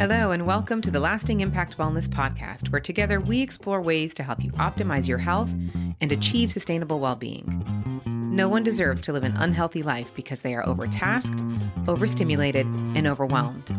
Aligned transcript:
Hello, 0.00 0.30
and 0.30 0.46
welcome 0.46 0.80
to 0.80 0.90
the 0.90 0.98
Lasting 0.98 1.42
Impact 1.42 1.76
Wellness 1.76 2.08
Podcast, 2.08 2.72
where 2.72 2.80
together 2.80 3.20
we 3.20 3.42
explore 3.42 3.82
ways 3.82 4.14
to 4.14 4.22
help 4.22 4.42
you 4.42 4.50
optimize 4.52 5.06
your 5.06 5.18
health 5.18 5.50
and 6.00 6.10
achieve 6.10 6.50
sustainable 6.50 7.00
well 7.00 7.16
being. 7.16 8.00
No 8.06 8.48
one 8.48 8.62
deserves 8.62 9.02
to 9.02 9.12
live 9.12 9.24
an 9.24 9.36
unhealthy 9.36 9.82
life 9.82 10.10
because 10.14 10.40
they 10.40 10.54
are 10.54 10.66
overtasked, 10.66 11.42
overstimulated, 11.86 12.64
and 12.64 13.06
overwhelmed. 13.06 13.76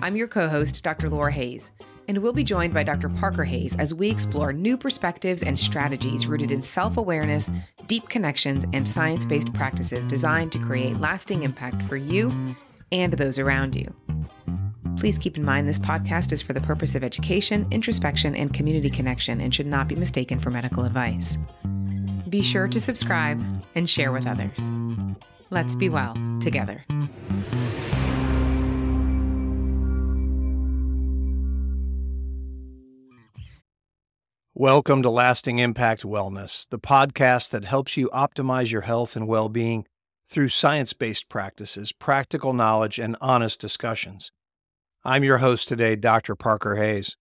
I'm 0.00 0.16
your 0.16 0.26
co 0.26 0.48
host, 0.48 0.82
Dr. 0.82 1.10
Laura 1.10 1.30
Hayes, 1.32 1.70
and 2.08 2.16
we'll 2.22 2.32
be 2.32 2.44
joined 2.44 2.72
by 2.72 2.82
Dr. 2.82 3.10
Parker 3.10 3.44
Hayes 3.44 3.76
as 3.76 3.92
we 3.92 4.08
explore 4.08 4.54
new 4.54 4.78
perspectives 4.78 5.42
and 5.42 5.58
strategies 5.58 6.26
rooted 6.26 6.50
in 6.50 6.62
self 6.62 6.96
awareness, 6.96 7.50
deep 7.88 8.08
connections, 8.08 8.64
and 8.72 8.88
science 8.88 9.26
based 9.26 9.52
practices 9.52 10.06
designed 10.06 10.50
to 10.52 10.58
create 10.60 10.98
lasting 10.98 11.42
impact 11.42 11.82
for 11.82 11.96
you 11.96 12.56
and 12.90 13.12
those 13.14 13.38
around 13.38 13.74
you. 13.74 13.94
Please 14.98 15.18
keep 15.18 15.36
in 15.36 15.44
mind 15.44 15.68
this 15.68 15.78
podcast 15.78 16.32
is 16.32 16.42
for 16.42 16.52
the 16.52 16.60
purpose 16.60 16.94
of 16.94 17.02
education, 17.02 17.66
introspection, 17.70 18.34
and 18.36 18.52
community 18.54 18.90
connection 18.90 19.40
and 19.40 19.54
should 19.54 19.66
not 19.66 19.88
be 19.88 19.96
mistaken 19.96 20.38
for 20.38 20.50
medical 20.50 20.84
advice. 20.84 21.38
Be 22.28 22.42
sure 22.42 22.68
to 22.68 22.80
subscribe 22.80 23.42
and 23.74 23.88
share 23.88 24.12
with 24.12 24.26
others. 24.26 24.70
Let's 25.50 25.76
be 25.76 25.88
well 25.88 26.14
together. 26.40 26.84
Welcome 34.54 35.02
to 35.02 35.10
Lasting 35.10 35.58
Impact 35.58 36.02
Wellness, 36.02 36.68
the 36.68 36.78
podcast 36.78 37.50
that 37.50 37.64
helps 37.64 37.96
you 37.96 38.08
optimize 38.10 38.70
your 38.70 38.82
health 38.82 39.16
and 39.16 39.26
well 39.26 39.48
being 39.48 39.86
through 40.28 40.50
science 40.50 40.92
based 40.92 41.28
practices, 41.28 41.90
practical 41.92 42.52
knowledge, 42.52 42.98
and 42.98 43.16
honest 43.20 43.60
discussions. 43.60 44.30
I'm 45.04 45.24
your 45.24 45.38
host 45.38 45.66
today, 45.66 45.96
Dr. 45.96 46.36
Parker 46.36 46.76
Hayes. 46.76 47.16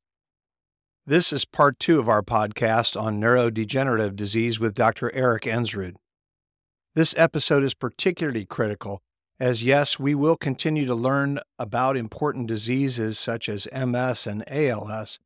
This 1.08 1.34
is 1.34 1.46
part 1.46 1.80
two 1.80 2.00
of 2.00 2.08
our 2.08 2.22
podcast 2.22 3.00
on 3.00 3.20
neurodegenerative 3.20 4.16
disease 4.16 4.60
with 4.60 4.76
Dr. 4.76 5.12
Erik 5.16 5.46
Ensrud. 5.46 5.96
This 6.94 7.16
episode 7.18 7.64
is 7.64 7.74
particularly 7.74 8.46
critical 8.46 9.02
as, 9.40 9.64
yes, 9.64 9.98
we 9.98 10.14
will 10.14 10.38
continue 10.38 10.86
to 10.86 10.94
learn 10.94 11.40
about 11.58 11.98
important 11.98 12.46
diseases 12.46 13.18
such 13.18 13.50
as 13.50 13.68
MS 13.74 14.28
and 14.28 14.44
ALS, 14.48 15.18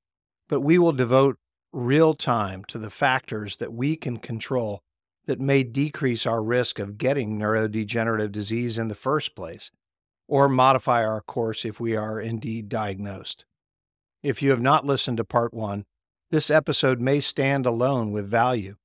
but 0.48 0.62
we 0.62 0.78
will 0.78 0.94
devote 0.94 1.38
real 1.74 2.14
time 2.14 2.64
to 2.70 2.78
the 2.78 2.90
factors 2.90 3.58
that 3.58 3.74
we 3.74 3.98
can 3.98 4.16
control 4.16 4.82
that 5.26 5.42
may 5.42 5.64
decrease 5.64 6.26
our 6.26 6.42
risk 6.42 6.80
of 6.80 6.98
getting 6.98 7.38
neurodegenerative 7.38 8.32
disease 8.32 8.78
in 8.78 8.88
the 8.88 8.96
first 8.96 9.36
place 9.36 9.72
or 10.28 10.50
modify 10.50 11.06
our 11.06 11.22
course 11.22 11.66
if 11.66 11.80
we 11.80 11.96
are 11.96 12.20
indeed 12.20 12.70
diagnosed. 12.70 13.46
If 14.24 14.42
you 14.42 14.50
have 14.50 14.62
not 14.62 14.86
listened 14.86 15.18
to 15.18 15.24
part 15.24 15.54
one, 15.54 15.86
this 16.32 16.50
episode 16.50 17.00
may 17.00 17.20
stand 17.20 17.66
alone 17.66 18.12
with 18.12 18.30
value, 18.30 18.76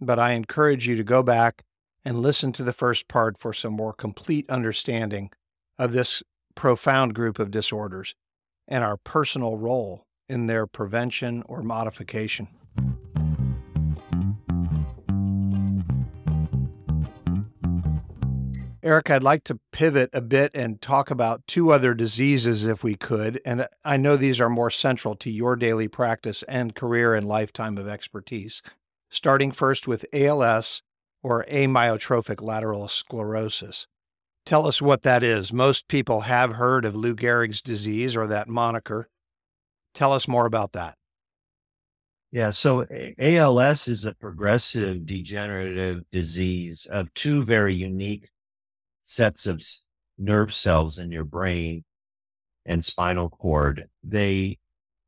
but 0.00 0.18
I 0.18 0.32
encourage 0.32 0.86
you 0.86 0.96
to 0.96 1.04
go 1.04 1.22
back 1.22 1.64
and 2.04 2.20
listen 2.20 2.52
to 2.52 2.62
the 2.62 2.72
first 2.72 3.08
part 3.08 3.38
for 3.38 3.52
some 3.52 3.72
more 3.72 3.92
complete 3.92 4.48
understanding 4.50 5.30
of 5.78 5.92
this 5.92 6.22
profound 6.54 7.14
group 7.14 7.38
of 7.38 7.50
disorders 7.50 8.14
and 8.68 8.84
our 8.84 8.96
personal 8.96 9.56
role 9.56 10.06
in 10.28 10.46
their 10.46 10.66
prevention 10.66 11.42
or 11.46 11.62
modification. 11.62 12.48
Erik, 18.86 19.10
I'd 19.10 19.24
like 19.24 19.42
to 19.44 19.58
pivot 19.72 20.10
a 20.12 20.20
bit 20.20 20.52
and 20.54 20.80
talk 20.80 21.10
about 21.10 21.44
two 21.48 21.72
other 21.72 21.92
diseases 21.92 22.64
if 22.64 22.84
we 22.84 22.94
could. 22.94 23.40
And 23.44 23.66
I 23.84 23.96
know 23.96 24.16
these 24.16 24.38
are 24.38 24.48
more 24.48 24.70
central 24.70 25.16
to 25.16 25.28
your 25.28 25.56
daily 25.56 25.88
practice 25.88 26.44
and 26.44 26.72
career 26.72 27.12
and 27.12 27.26
lifetime 27.26 27.78
of 27.78 27.88
expertise. 27.88 28.62
Starting 29.10 29.50
first 29.50 29.88
with 29.88 30.06
ALS 30.12 30.84
or 31.20 31.44
amyotrophic 31.50 32.40
lateral 32.40 32.86
sclerosis. 32.86 33.88
Tell 34.44 34.68
us 34.68 34.80
what 34.80 35.02
that 35.02 35.24
is. 35.24 35.52
Most 35.52 35.88
people 35.88 36.20
have 36.20 36.52
heard 36.52 36.84
of 36.84 36.94
Lou 36.94 37.16
Gehrig's 37.16 37.62
disease 37.62 38.14
or 38.14 38.28
that 38.28 38.46
moniker. 38.46 39.08
Tell 39.94 40.12
us 40.12 40.28
more 40.28 40.46
about 40.46 40.74
that. 40.74 40.94
Yeah, 42.30 42.50
so 42.50 42.86
ALS 43.18 43.88
is 43.88 44.04
a 44.04 44.14
progressive 44.14 45.06
degenerative 45.06 46.04
disease 46.12 46.86
of 46.86 47.12
two 47.14 47.42
very 47.42 47.74
unique 47.74 48.28
sets 49.06 49.46
of 49.46 49.62
nerve 50.18 50.52
cells 50.52 50.98
in 50.98 51.10
your 51.12 51.24
brain 51.24 51.84
and 52.66 52.84
spinal 52.84 53.30
cord. 53.30 53.88
They 54.02 54.58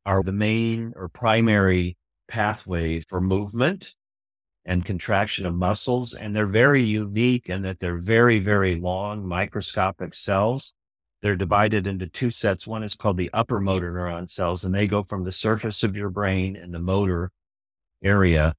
are 0.07 0.23
the 0.23 0.33
main 0.33 0.93
or 0.97 1.09
primary 1.09 1.97
pathway 2.29 3.01
for 3.01 3.21
movement 3.21 3.97
and 4.65 4.85
contraction 4.85 5.47
of 5.47 5.55
muscles. 5.55 6.15
And 6.15 6.35
they're 6.35 6.47
very 6.47 6.83
unique 6.83 7.49
in 7.49 7.63
that 7.63 7.81
they're 7.81 7.99
very, 7.99 8.39
very 8.39 8.77
long 8.77 9.27
microscopic 9.27 10.15
cells. 10.15 10.75
They're 11.21 11.37
divided 11.37 11.87
into 11.89 12.07
two 12.07 12.31
sets. 12.31 12.67
One 12.67 12.85
is 12.85 12.95
called 12.95 13.17
the 13.17 13.31
upper 13.33 13.59
motor 13.59 13.93
neuron 13.93 14.31
cells, 14.31 14.65
and 14.65 14.73
they 14.73 14.87
go 14.87 15.03
from 15.03 15.25
the 15.25 15.33
surface 15.33 15.83
of 15.83 15.97
your 15.97 16.11
brain 16.11 16.55
in 16.55 16.71
the 16.71 16.79
motor 16.79 17.33
area 18.05 18.55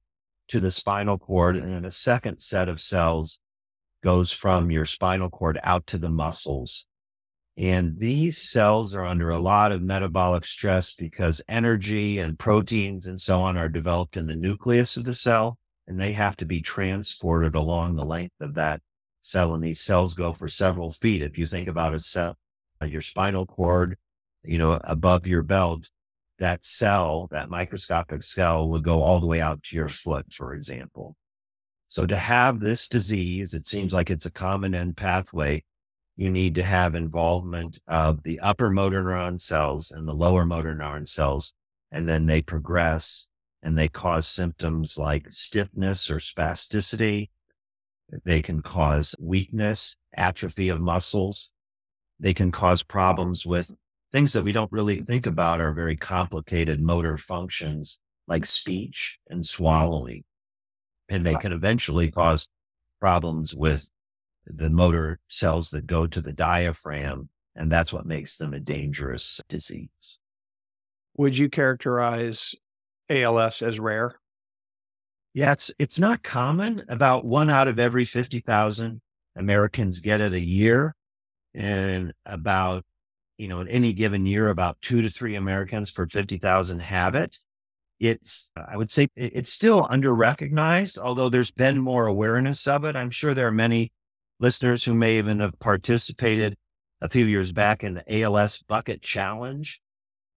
to 0.48 0.60
the 0.60 0.70
spinal 0.70 1.16
cord. 1.16 1.56
And 1.56 1.70
then 1.70 1.86
a 1.86 1.90
second 1.90 2.40
set 2.40 2.68
of 2.68 2.78
cells 2.78 3.40
goes 4.02 4.32
from 4.32 4.70
your 4.70 4.84
spinal 4.84 5.30
cord 5.30 5.58
out 5.62 5.86
to 5.88 5.98
the 5.98 6.08
muscles. 6.08 6.86
And 7.56 7.98
these 7.98 8.38
cells 8.38 8.94
are 8.94 9.04
under 9.04 9.30
a 9.30 9.38
lot 9.38 9.72
of 9.72 9.82
metabolic 9.82 10.46
stress 10.46 10.94
because 10.94 11.42
energy 11.48 12.18
and 12.18 12.38
proteins 12.38 13.06
and 13.06 13.20
so 13.20 13.40
on 13.40 13.56
are 13.56 13.68
developed 13.68 14.16
in 14.16 14.26
the 14.26 14.36
nucleus 14.36 14.96
of 14.96 15.04
the 15.04 15.12
cell, 15.12 15.58
and 15.86 16.00
they 16.00 16.12
have 16.12 16.36
to 16.36 16.46
be 16.46 16.62
transported 16.62 17.54
along 17.54 17.96
the 17.96 18.04
length 18.04 18.40
of 18.40 18.54
that 18.54 18.80
cell. 19.20 19.52
And 19.54 19.62
these 19.62 19.80
cells 19.80 20.14
go 20.14 20.32
for 20.32 20.48
several 20.48 20.90
feet. 20.90 21.22
If 21.22 21.36
you 21.36 21.44
think 21.44 21.68
about 21.68 21.94
a 21.94 21.98
cell, 21.98 22.36
your 22.82 23.02
spinal 23.02 23.44
cord, 23.44 23.98
you 24.42 24.56
know, 24.56 24.80
above 24.84 25.26
your 25.26 25.42
belt, 25.42 25.90
that 26.38 26.64
cell, 26.64 27.28
that 27.30 27.50
microscopic 27.50 28.22
cell 28.22 28.68
would 28.70 28.82
go 28.82 29.02
all 29.02 29.20
the 29.20 29.26
way 29.26 29.42
out 29.42 29.62
to 29.64 29.76
your 29.76 29.88
foot, 29.90 30.32
for 30.32 30.54
example. 30.54 31.14
So 31.90 32.06
to 32.06 32.16
have 32.16 32.60
this 32.60 32.86
disease, 32.86 33.52
it 33.52 33.66
seems 33.66 33.92
like 33.92 34.10
it's 34.10 34.24
a 34.24 34.30
common 34.30 34.76
end 34.76 34.96
pathway. 34.96 35.64
You 36.16 36.30
need 36.30 36.54
to 36.54 36.62
have 36.62 36.94
involvement 36.94 37.80
of 37.88 38.22
the 38.22 38.38
upper 38.38 38.70
motor 38.70 39.02
neuron 39.02 39.40
cells 39.40 39.90
and 39.90 40.06
the 40.06 40.14
lower 40.14 40.46
motor 40.46 40.72
neuron 40.72 41.08
cells. 41.08 41.52
And 41.90 42.08
then 42.08 42.26
they 42.26 42.42
progress 42.42 43.28
and 43.60 43.76
they 43.76 43.88
cause 43.88 44.28
symptoms 44.28 44.98
like 44.98 45.32
stiffness 45.32 46.08
or 46.08 46.18
spasticity. 46.18 47.30
They 48.24 48.40
can 48.40 48.62
cause 48.62 49.16
weakness, 49.18 49.96
atrophy 50.14 50.68
of 50.68 50.80
muscles. 50.80 51.50
They 52.20 52.34
can 52.34 52.52
cause 52.52 52.84
problems 52.84 53.44
with 53.44 53.72
things 54.12 54.32
that 54.34 54.44
we 54.44 54.52
don't 54.52 54.70
really 54.70 55.00
think 55.00 55.26
about 55.26 55.60
are 55.60 55.72
very 55.72 55.96
complicated 55.96 56.80
motor 56.80 57.18
functions 57.18 57.98
like 58.28 58.46
speech 58.46 59.18
and 59.28 59.44
swallowing 59.44 60.22
and 61.10 61.26
they 61.26 61.34
can 61.34 61.52
eventually 61.52 62.10
cause 62.10 62.48
problems 63.00 63.54
with 63.54 63.90
the 64.46 64.70
motor 64.70 65.18
cells 65.28 65.70
that 65.70 65.86
go 65.86 66.06
to 66.06 66.20
the 66.20 66.32
diaphragm. 66.32 67.28
And 67.56 67.70
that's 67.70 67.92
what 67.92 68.06
makes 68.06 68.38
them 68.38 68.54
a 68.54 68.60
dangerous 68.60 69.40
disease. 69.48 70.18
Would 71.16 71.36
you 71.36 71.50
characterize 71.50 72.54
ALS 73.10 73.60
as 73.60 73.80
rare? 73.80 74.14
Yeah, 75.34 75.52
it's, 75.52 75.72
it's 75.78 75.98
not 75.98 76.22
common. 76.22 76.84
About 76.88 77.24
one 77.24 77.50
out 77.50 77.68
of 77.68 77.78
every 77.78 78.04
50,000 78.04 79.00
Americans 79.36 79.98
get 79.98 80.20
it 80.20 80.32
a 80.32 80.40
year. 80.40 80.94
And 81.54 82.12
about, 82.24 82.84
you 83.36 83.48
know, 83.48 83.60
in 83.60 83.68
any 83.68 83.92
given 83.92 84.26
year, 84.26 84.48
about 84.48 84.80
two 84.80 85.02
to 85.02 85.08
three 85.08 85.34
Americans 85.34 85.90
per 85.90 86.06
50,000 86.06 86.78
have 86.80 87.16
it 87.16 87.36
it's 88.00 88.50
uh, 88.56 88.64
i 88.68 88.76
would 88.76 88.90
say 88.90 89.08
it's 89.14 89.52
still 89.52 89.86
under 89.90 90.14
recognized 90.14 90.98
although 90.98 91.28
there's 91.28 91.50
been 91.50 91.78
more 91.78 92.06
awareness 92.06 92.66
of 92.66 92.84
it. 92.84 92.96
I'm 92.96 93.10
sure 93.10 93.34
there 93.34 93.46
are 93.46 93.52
many 93.52 93.92
listeners 94.40 94.82
who 94.84 94.94
may 94.94 95.18
even 95.18 95.40
have 95.40 95.58
participated 95.60 96.56
a 97.02 97.08
few 97.08 97.26
years 97.26 97.52
back 97.52 97.84
in 97.84 97.94
the 97.94 98.22
als 98.24 98.62
bucket 98.62 99.02
challenge 99.02 99.80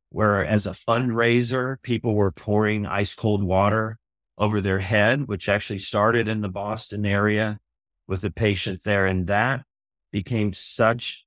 where 0.09 0.45
as 0.45 0.67
a 0.67 0.71
fundraiser 0.71 1.81
people 1.81 2.13
were 2.13 2.31
pouring 2.31 2.85
ice 2.85 3.15
cold 3.15 3.43
water 3.43 3.97
over 4.37 4.61
their 4.61 4.79
head 4.79 5.27
which 5.27 5.49
actually 5.49 5.79
started 5.79 6.27
in 6.27 6.41
the 6.41 6.49
boston 6.49 7.05
area 7.05 7.59
with 8.07 8.23
a 8.23 8.31
patient 8.31 8.83
there 8.83 9.05
and 9.05 9.27
that 9.27 9.63
became 10.11 10.53
such 10.53 11.25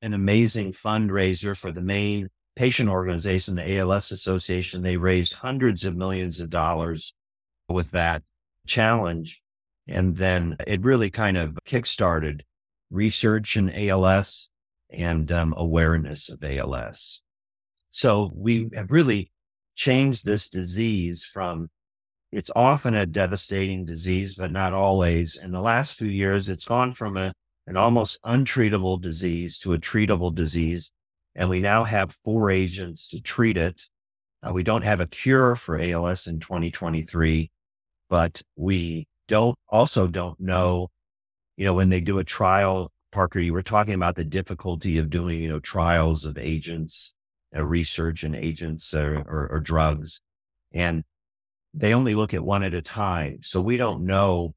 an 0.00 0.14
amazing 0.14 0.72
fundraiser 0.72 1.56
for 1.56 1.72
the 1.72 1.82
main 1.82 2.28
patient 2.56 2.88
organization, 2.88 3.54
the 3.54 3.78
ALS 3.78 4.10
Association, 4.10 4.82
they 4.82 4.96
raised 4.96 5.34
hundreds 5.34 5.84
of 5.84 5.96
millions 5.96 6.40
of 6.40 6.50
dollars 6.50 7.14
with 7.68 7.90
that 7.92 8.22
challenge. 8.66 9.42
And 9.88 10.16
then 10.16 10.56
it 10.66 10.82
really 10.82 11.10
kind 11.10 11.36
of 11.36 11.58
kickstarted 11.66 12.42
research 12.90 13.56
in 13.56 13.70
ALS 13.70 14.50
and 14.90 15.30
um, 15.32 15.54
awareness 15.56 16.28
of 16.28 16.44
ALS. 16.44 17.22
So 17.90 18.30
we 18.34 18.68
have 18.74 18.90
really 18.90 19.30
changed 19.74 20.24
this 20.24 20.48
disease 20.48 21.24
from 21.24 21.68
it's 22.30 22.50
often 22.56 22.94
a 22.94 23.04
devastating 23.04 23.84
disease, 23.84 24.34
but 24.36 24.50
not 24.50 24.72
always. 24.72 25.36
In 25.36 25.52
the 25.52 25.60
last 25.60 25.98
few 25.98 26.08
years, 26.08 26.48
it's 26.48 26.64
gone 26.64 26.94
from 26.94 27.18
a, 27.18 27.34
an 27.66 27.76
almost 27.76 28.18
untreatable 28.24 29.00
disease 29.00 29.58
to 29.58 29.74
a 29.74 29.78
treatable 29.78 30.34
disease. 30.34 30.90
And 31.34 31.48
we 31.48 31.60
now 31.60 31.84
have 31.84 32.18
four 32.24 32.50
agents 32.50 33.08
to 33.08 33.20
treat 33.20 33.56
it. 33.56 33.82
Uh, 34.42 34.52
we 34.52 34.62
don't 34.62 34.84
have 34.84 35.00
a 35.00 35.06
cure 35.06 35.56
for 35.56 35.80
ALS 35.80 36.26
in 36.26 36.40
2023, 36.40 37.50
but 38.10 38.42
we 38.56 39.06
don't 39.28 39.56
also 39.68 40.06
don't 40.06 40.38
know, 40.40 40.90
you 41.56 41.64
know, 41.64 41.74
when 41.74 41.88
they 41.88 42.00
do 42.00 42.18
a 42.18 42.24
trial, 42.24 42.90
Parker, 43.12 43.38
you 43.38 43.52
were 43.52 43.62
talking 43.62 43.94
about 43.94 44.16
the 44.16 44.24
difficulty 44.24 44.98
of 44.98 45.10
doing, 45.10 45.40
you 45.40 45.48
know, 45.48 45.60
trials 45.60 46.24
of 46.24 46.36
agents, 46.38 47.14
uh, 47.56 47.64
research 47.64 48.24
and 48.24 48.34
agents 48.34 48.92
or, 48.94 49.18
or, 49.28 49.48
or 49.52 49.60
drugs. 49.60 50.20
And 50.72 51.04
they 51.74 51.94
only 51.94 52.14
look 52.14 52.34
at 52.34 52.44
one 52.44 52.62
at 52.62 52.74
a 52.74 52.82
time. 52.82 53.38
So 53.42 53.60
we 53.60 53.76
don't 53.76 54.04
know 54.04 54.54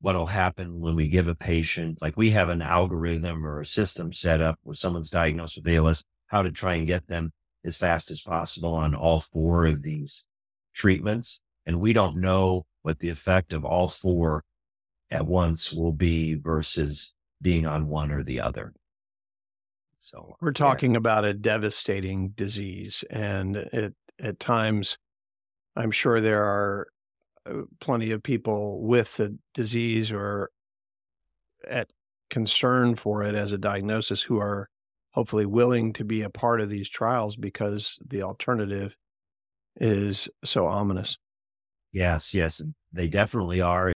what'll 0.00 0.26
happen 0.26 0.80
when 0.80 0.96
we 0.96 1.08
give 1.08 1.28
a 1.28 1.34
patient, 1.34 2.02
like 2.02 2.16
we 2.16 2.30
have 2.30 2.48
an 2.48 2.60
algorithm 2.60 3.46
or 3.46 3.60
a 3.60 3.66
system 3.66 4.12
set 4.12 4.40
up 4.40 4.58
where 4.64 4.74
someone's 4.74 5.10
diagnosed 5.10 5.56
with 5.56 5.68
ALS, 5.68 6.04
how 6.32 6.42
to 6.42 6.50
try 6.50 6.74
and 6.74 6.86
get 6.86 7.06
them 7.06 7.30
as 7.64 7.76
fast 7.76 8.10
as 8.10 8.22
possible 8.22 8.74
on 8.74 8.94
all 8.94 9.20
four 9.20 9.66
of 9.66 9.82
these 9.82 10.26
treatments. 10.74 11.40
And 11.66 11.78
we 11.78 11.92
don't 11.92 12.16
know 12.16 12.64
what 12.80 12.98
the 12.98 13.10
effect 13.10 13.52
of 13.52 13.64
all 13.64 13.88
four 13.88 14.42
at 15.10 15.26
once 15.26 15.72
will 15.72 15.92
be 15.92 16.34
versus 16.34 17.14
being 17.40 17.66
on 17.66 17.86
one 17.86 18.10
or 18.10 18.24
the 18.24 18.40
other. 18.40 18.72
So 19.98 20.36
we're 20.40 20.52
talking 20.52 20.92
yeah. 20.92 20.98
about 20.98 21.24
a 21.24 21.34
devastating 21.34 22.30
disease 22.30 23.04
and 23.10 23.56
it, 23.56 23.94
at 24.18 24.40
times 24.40 24.96
I'm 25.76 25.90
sure 25.90 26.20
there 26.20 26.42
are 26.42 26.88
uh, 27.46 27.62
plenty 27.78 28.10
of 28.10 28.22
people 28.22 28.82
with 28.82 29.16
the 29.16 29.38
disease 29.54 30.10
or 30.10 30.50
at 31.68 31.92
concern 32.30 32.96
for 32.96 33.22
it 33.22 33.34
as 33.34 33.52
a 33.52 33.58
diagnosis 33.58 34.22
who 34.22 34.38
are 34.38 34.68
hopefully 35.12 35.46
willing 35.46 35.92
to 35.94 36.04
be 36.04 36.22
a 36.22 36.30
part 36.30 36.60
of 36.60 36.70
these 36.70 36.88
trials 36.88 37.36
because 37.36 37.98
the 38.06 38.22
alternative 38.22 38.96
is 39.76 40.28
so 40.44 40.66
ominous. 40.66 41.16
Yes, 41.92 42.34
yes, 42.34 42.62
they 42.92 43.08
definitely 43.08 43.60
are. 43.60 43.92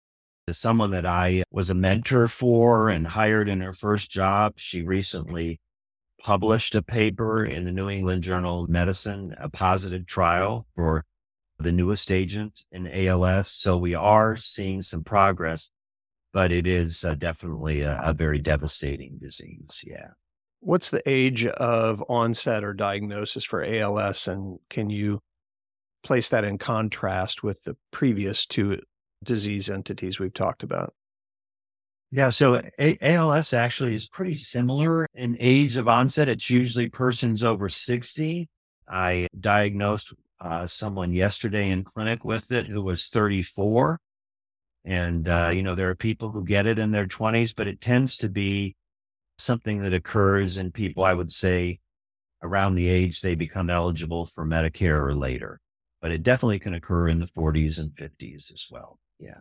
As 0.48 0.58
someone 0.58 0.90
that 0.90 1.06
I 1.06 1.44
was 1.50 1.70
a 1.70 1.74
mentor 1.74 2.28
for 2.28 2.88
and 2.88 3.06
hired 3.06 3.48
in 3.48 3.60
her 3.60 3.72
first 3.72 4.10
job, 4.10 4.54
she 4.56 4.82
recently 4.82 5.58
published 6.20 6.74
a 6.74 6.82
paper 6.82 7.44
in 7.44 7.64
the 7.64 7.72
New 7.72 7.88
England 7.88 8.22
Journal 8.22 8.64
of 8.64 8.70
Medicine, 8.70 9.34
a 9.38 9.48
positive 9.48 10.06
trial 10.06 10.66
for 10.74 11.04
the 11.58 11.72
newest 11.72 12.10
agent 12.10 12.64
in 12.72 12.88
ALS. 12.88 13.48
So 13.48 13.76
we 13.78 13.94
are 13.94 14.36
seeing 14.36 14.82
some 14.82 15.04
progress, 15.04 15.70
but 16.32 16.50
it 16.52 16.66
is 16.66 17.04
uh, 17.04 17.14
definitely 17.14 17.82
a, 17.82 18.00
a 18.04 18.12
very 18.12 18.40
devastating 18.40 19.18
disease. 19.20 19.84
Yeah. 19.86 20.08
What's 20.64 20.88
the 20.88 21.02
age 21.06 21.44
of 21.44 22.02
onset 22.08 22.64
or 22.64 22.72
diagnosis 22.72 23.44
for 23.44 23.62
ALS? 23.62 24.26
And 24.26 24.58
can 24.70 24.88
you 24.88 25.20
place 26.02 26.30
that 26.30 26.44
in 26.44 26.56
contrast 26.56 27.42
with 27.42 27.62
the 27.64 27.76
previous 27.90 28.46
two 28.46 28.80
disease 29.22 29.68
entities 29.68 30.18
we've 30.18 30.32
talked 30.32 30.62
about? 30.62 30.94
Yeah, 32.10 32.30
so 32.30 32.62
A- 32.78 32.98
ALS 33.02 33.52
actually 33.52 33.94
is 33.94 34.08
pretty 34.08 34.36
similar 34.36 35.06
in 35.14 35.36
age 35.38 35.76
of 35.76 35.86
onset. 35.86 36.28
It's 36.28 36.48
usually 36.48 36.88
persons 36.88 37.44
over 37.44 37.68
60. 37.68 38.48
I 38.88 39.26
diagnosed 39.38 40.14
uh, 40.40 40.66
someone 40.66 41.12
yesterday 41.12 41.70
in 41.70 41.84
clinic 41.84 42.24
with 42.24 42.50
it 42.52 42.66
who 42.68 42.82
was 42.82 43.08
34. 43.08 44.00
And, 44.86 45.28
uh, 45.28 45.50
you 45.52 45.62
know, 45.62 45.74
there 45.74 45.90
are 45.90 45.94
people 45.94 46.30
who 46.30 46.44
get 46.44 46.66
it 46.66 46.78
in 46.78 46.90
their 46.90 47.06
20s, 47.06 47.54
but 47.54 47.66
it 47.66 47.80
tends 47.82 48.16
to 48.18 48.30
be 48.30 48.76
something 49.38 49.80
that 49.80 49.92
occurs 49.92 50.58
in 50.58 50.70
people, 50.72 51.04
I 51.04 51.14
would 51.14 51.32
say, 51.32 51.80
around 52.42 52.74
the 52.74 52.88
age 52.88 53.20
they 53.20 53.34
become 53.34 53.70
eligible 53.70 54.26
for 54.26 54.44
Medicare 54.44 55.00
or 55.00 55.14
later. 55.14 55.60
But 56.00 56.12
it 56.12 56.22
definitely 56.22 56.58
can 56.58 56.74
occur 56.74 57.08
in 57.08 57.18
the 57.20 57.26
40s 57.26 57.78
and 57.78 57.90
50s 57.92 58.52
as 58.52 58.66
well. 58.70 58.98
Yeah. 59.18 59.40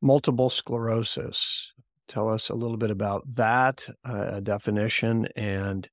Multiple 0.00 0.50
sclerosis. 0.50 1.74
Tell 2.08 2.28
us 2.28 2.48
a 2.48 2.54
little 2.54 2.76
bit 2.76 2.90
about 2.90 3.22
that 3.34 3.86
uh, 4.04 4.40
definition 4.40 5.26
and 5.36 5.88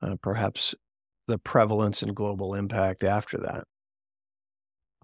uh, 0.00 0.16
perhaps 0.22 0.74
the 1.26 1.38
prevalence 1.38 2.02
and 2.02 2.14
global 2.14 2.54
impact 2.54 3.04
after 3.04 3.38
that. 3.38 3.64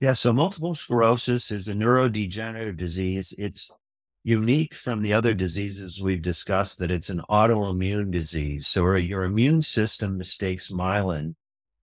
Yeah, 0.01 0.13
so 0.13 0.33
multiple 0.33 0.75
sclerosis 0.75 1.51
is 1.51 1.69
a 1.69 1.75
neurodegenerative 1.75 2.77
disease. 2.77 3.35
It's 3.39 3.71
unique 4.25 4.75
from 4.75 5.03
the 5.03 5.13
other 5.13 5.35
diseases 5.35 6.03
we've 6.03 6.23
discussed 6.23 6.79
that 6.79 6.91
it's 6.91 7.11
an 7.11 7.21
autoimmune 7.29 8.11
disease. 8.11 8.67
So 8.67 8.95
your 8.95 9.25
immune 9.25 9.61
system 9.61 10.17
mistakes 10.17 10.73
myelin, 10.73 11.35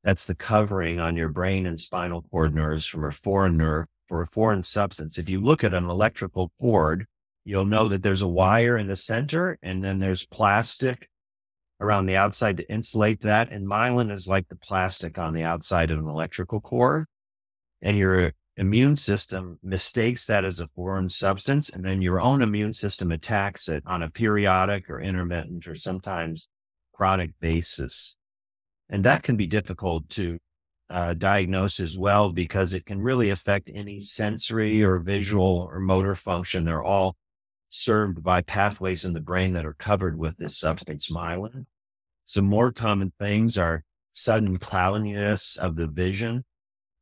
that's 0.04 0.26
the 0.26 0.36
covering 0.36 1.00
on 1.00 1.16
your 1.16 1.30
brain 1.30 1.68
and 1.68 1.80
spinal 1.80 2.24
cord 2.24 2.56
nerves 2.56 2.88
from 2.88 3.06
a 3.06 3.12
foreign 3.12 3.58
nerve 3.58 3.86
for 4.08 4.24
a 4.24 4.28
foreign 4.28 4.64
substance. 4.64 5.20
If 5.20 5.30
you 5.30 5.40
look 5.40 5.64
at 5.64 5.76
an 5.76 5.88
electrical 5.88 6.52
cord, 6.60 7.06
you'll 7.46 7.66
know 7.66 7.88
that 7.88 8.02
there's 8.02 8.24
a 8.24 8.28
wire 8.28 8.76
in 8.76 8.88
the 8.88 8.96
center 8.96 9.60
and 9.62 9.84
then 9.84 10.00
there's 10.00 10.26
plastic 10.26 11.08
around 11.80 12.08
the 12.08 12.16
outside 12.16 12.58
to 12.58 12.72
insulate 12.72 13.22
that. 13.22 13.52
And 13.52 13.68
myelin 13.68 14.12
is 14.12 14.28
like 14.28 14.48
the 14.48 14.56
plastic 14.56 15.20
on 15.20 15.34
the 15.34 15.44
outside 15.44 15.92
of 15.92 16.00
an 16.00 16.08
electrical 16.08 16.60
cord. 16.60 17.06
And 17.84 17.98
your 17.98 18.34
immune 18.62 18.96
system 18.96 19.58
mistakes 19.64 20.28
that 20.28 20.46
as 20.46 20.60
a 20.60 20.68
foreign 20.68 21.10
substance, 21.10 21.72
and 21.72 21.84
then 21.84 22.00
your 22.00 22.22
own 22.22 22.44
immune 22.44 22.74
system 22.74 23.12
attacks 23.12 23.68
it 23.68 23.82
on 23.88 24.04
a 24.04 24.10
periodic 24.10 24.88
or 24.88 25.02
intermittent 25.02 25.68
or 25.68 25.74
sometimes 25.74 26.48
chronic 26.94 27.32
basis. 27.40 28.18
And 28.88 29.04
that 29.04 29.24
can 29.24 29.36
be 29.36 29.48
difficult 29.48 30.08
to 30.10 30.38
uh, 30.92 31.16
diagnose 31.16 31.80
as 31.80 31.98
well 31.98 32.32
because 32.32 32.74
it 32.74 32.86
can 32.86 33.02
really 33.02 33.32
affect 33.32 33.72
any 33.74 34.00
sensory 34.00 34.84
or 34.84 35.00
visual 35.00 35.68
or 35.68 35.80
motor 35.80 36.14
function. 36.14 36.64
They're 36.64 36.84
all 36.84 37.16
served 37.70 38.22
by 38.22 38.42
pathways 38.42 39.06
in 39.06 39.14
the 39.14 39.22
brain 39.22 39.54
that 39.54 39.66
are 39.66 39.74
covered 39.74 40.20
with 40.20 40.38
this 40.38 40.60
substance, 40.60 41.10
myelin. 41.10 41.66
Some 42.26 42.46
more 42.46 42.72
common 42.72 43.12
things 43.20 43.58
are 43.58 43.84
sudden 44.12 44.60
cloudiness 44.60 45.58
of 45.58 45.78
the 45.78 45.88
vision, 45.88 46.44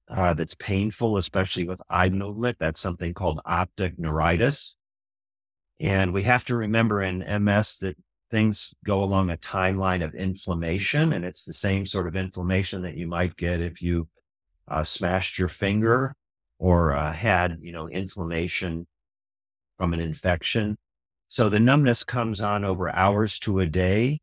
uh, 0.09 0.33
that's 0.33 0.55
painful, 0.55 1.17
especially 1.17 1.65
with 1.65 1.81
eye 1.89 2.09
movement. 2.09 2.57
That's 2.59 2.79
something 2.79 3.13
called 3.13 3.41
optic 3.45 3.99
neuritis. 3.99 4.75
And 5.79 6.13
we 6.13 6.23
have 6.23 6.45
to 6.45 6.55
remember 6.55 7.01
in 7.01 7.19
MS 7.19 7.77
that 7.79 7.97
things 8.29 8.73
go 8.85 9.03
along 9.03 9.29
a 9.29 9.37
timeline 9.37 10.03
of 10.03 10.13
inflammation, 10.13 11.13
and 11.13 11.23
it's 11.23 11.45
the 11.45 11.53
same 11.53 11.85
sort 11.85 12.07
of 12.07 12.15
inflammation 12.15 12.81
that 12.81 12.95
you 12.95 13.07
might 13.07 13.35
get 13.37 13.61
if 13.61 13.81
you 13.81 14.07
uh, 14.67 14.83
smashed 14.83 15.39
your 15.39 15.47
finger 15.47 16.15
or 16.59 16.93
uh, 16.93 17.11
had, 17.11 17.57
you 17.61 17.71
know, 17.71 17.87
inflammation 17.87 18.85
from 19.77 19.93
an 19.93 19.99
infection. 19.99 20.77
So 21.27 21.47
the 21.47 21.59
numbness 21.59 22.03
comes 22.03 22.41
on 22.41 22.65
over 22.65 22.93
hours 22.93 23.39
to 23.39 23.59
a 23.59 23.65
day 23.65 24.19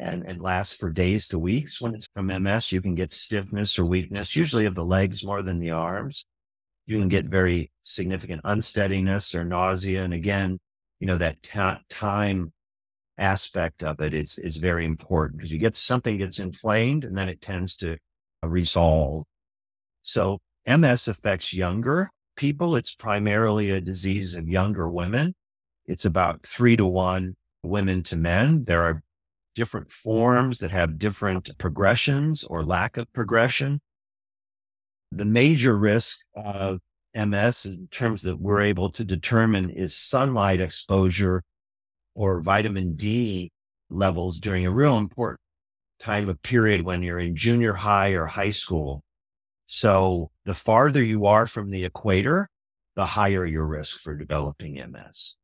and, 0.00 0.24
mm. 0.24 0.28
and 0.28 0.40
lasts 0.40 0.74
for 0.74 0.90
days 0.90 1.28
to 1.28 1.38
weeks. 1.38 1.80
When 1.80 1.94
it's 1.94 2.08
from 2.14 2.26
MS, 2.26 2.72
you 2.72 2.80
can 2.80 2.94
get 2.94 3.12
stiffness 3.12 3.78
or 3.78 3.84
weakness, 3.84 4.34
usually 4.34 4.66
of 4.66 4.74
the 4.74 4.84
legs 4.84 5.24
more 5.24 5.42
than 5.42 5.60
the 5.60 5.70
arms. 5.70 6.26
You 6.86 6.98
can 6.98 7.08
get 7.08 7.26
very 7.26 7.70
significant 7.82 8.40
unsteadiness 8.44 9.34
or 9.34 9.44
nausea. 9.44 10.02
And 10.02 10.14
again, 10.14 10.58
you 10.98 11.06
know, 11.06 11.16
that 11.18 11.42
t- 11.42 11.84
time 11.88 12.52
aspect 13.18 13.82
of 13.82 14.00
it 14.00 14.14
is, 14.14 14.38
is 14.38 14.56
very 14.56 14.84
important 14.84 15.38
because 15.38 15.52
you 15.52 15.58
get 15.58 15.76
something 15.76 16.18
gets 16.18 16.38
inflamed 16.38 17.04
and 17.04 17.16
then 17.16 17.28
it 17.28 17.40
tends 17.40 17.76
to 17.76 17.96
uh, 18.42 18.48
resolve. 18.48 19.24
So 20.02 20.38
MS 20.66 21.08
affects 21.08 21.52
younger 21.52 22.10
people. 22.36 22.74
It's 22.74 22.94
primarily 22.94 23.70
a 23.70 23.80
disease 23.80 24.34
of 24.34 24.48
younger 24.48 24.88
women. 24.88 25.34
It's 25.86 26.04
about 26.04 26.42
three 26.42 26.76
to 26.76 26.86
one 26.86 27.36
women 27.62 28.02
to 28.04 28.16
men. 28.16 28.64
There 28.64 28.82
are 28.82 29.02
different 29.54 29.90
forms 29.90 30.58
that 30.58 30.70
have 30.70 30.98
different 30.98 31.50
progressions 31.58 32.44
or 32.44 32.64
lack 32.64 32.96
of 32.96 33.12
progression. 33.12 33.80
The 35.12 35.24
major 35.24 35.76
risk 35.76 36.18
of 36.34 36.80
MS 37.14 37.66
in 37.66 37.88
terms 37.90 38.22
that 38.22 38.40
we're 38.40 38.60
able 38.60 38.90
to 38.90 39.04
determine 39.04 39.70
is 39.70 39.96
sunlight 39.96 40.60
exposure 40.60 41.42
or 42.14 42.40
vitamin 42.40 42.94
D 42.94 43.50
levels 43.88 44.38
during 44.38 44.66
a 44.66 44.70
real 44.70 44.98
important 44.98 45.40
time 45.98 46.28
of 46.28 46.40
period 46.42 46.82
when 46.82 47.02
you're 47.02 47.18
in 47.18 47.36
junior 47.36 47.74
high 47.74 48.10
or 48.10 48.26
high 48.26 48.50
school. 48.50 49.02
So 49.66 50.30
the 50.44 50.54
farther 50.54 51.02
you 51.02 51.26
are 51.26 51.46
from 51.46 51.70
the 51.70 51.84
equator, 51.84 52.48
the 52.96 53.04
higher 53.04 53.44
your 53.44 53.66
risk 53.66 54.00
for 54.00 54.14
developing 54.14 54.74
MS. 54.74 55.36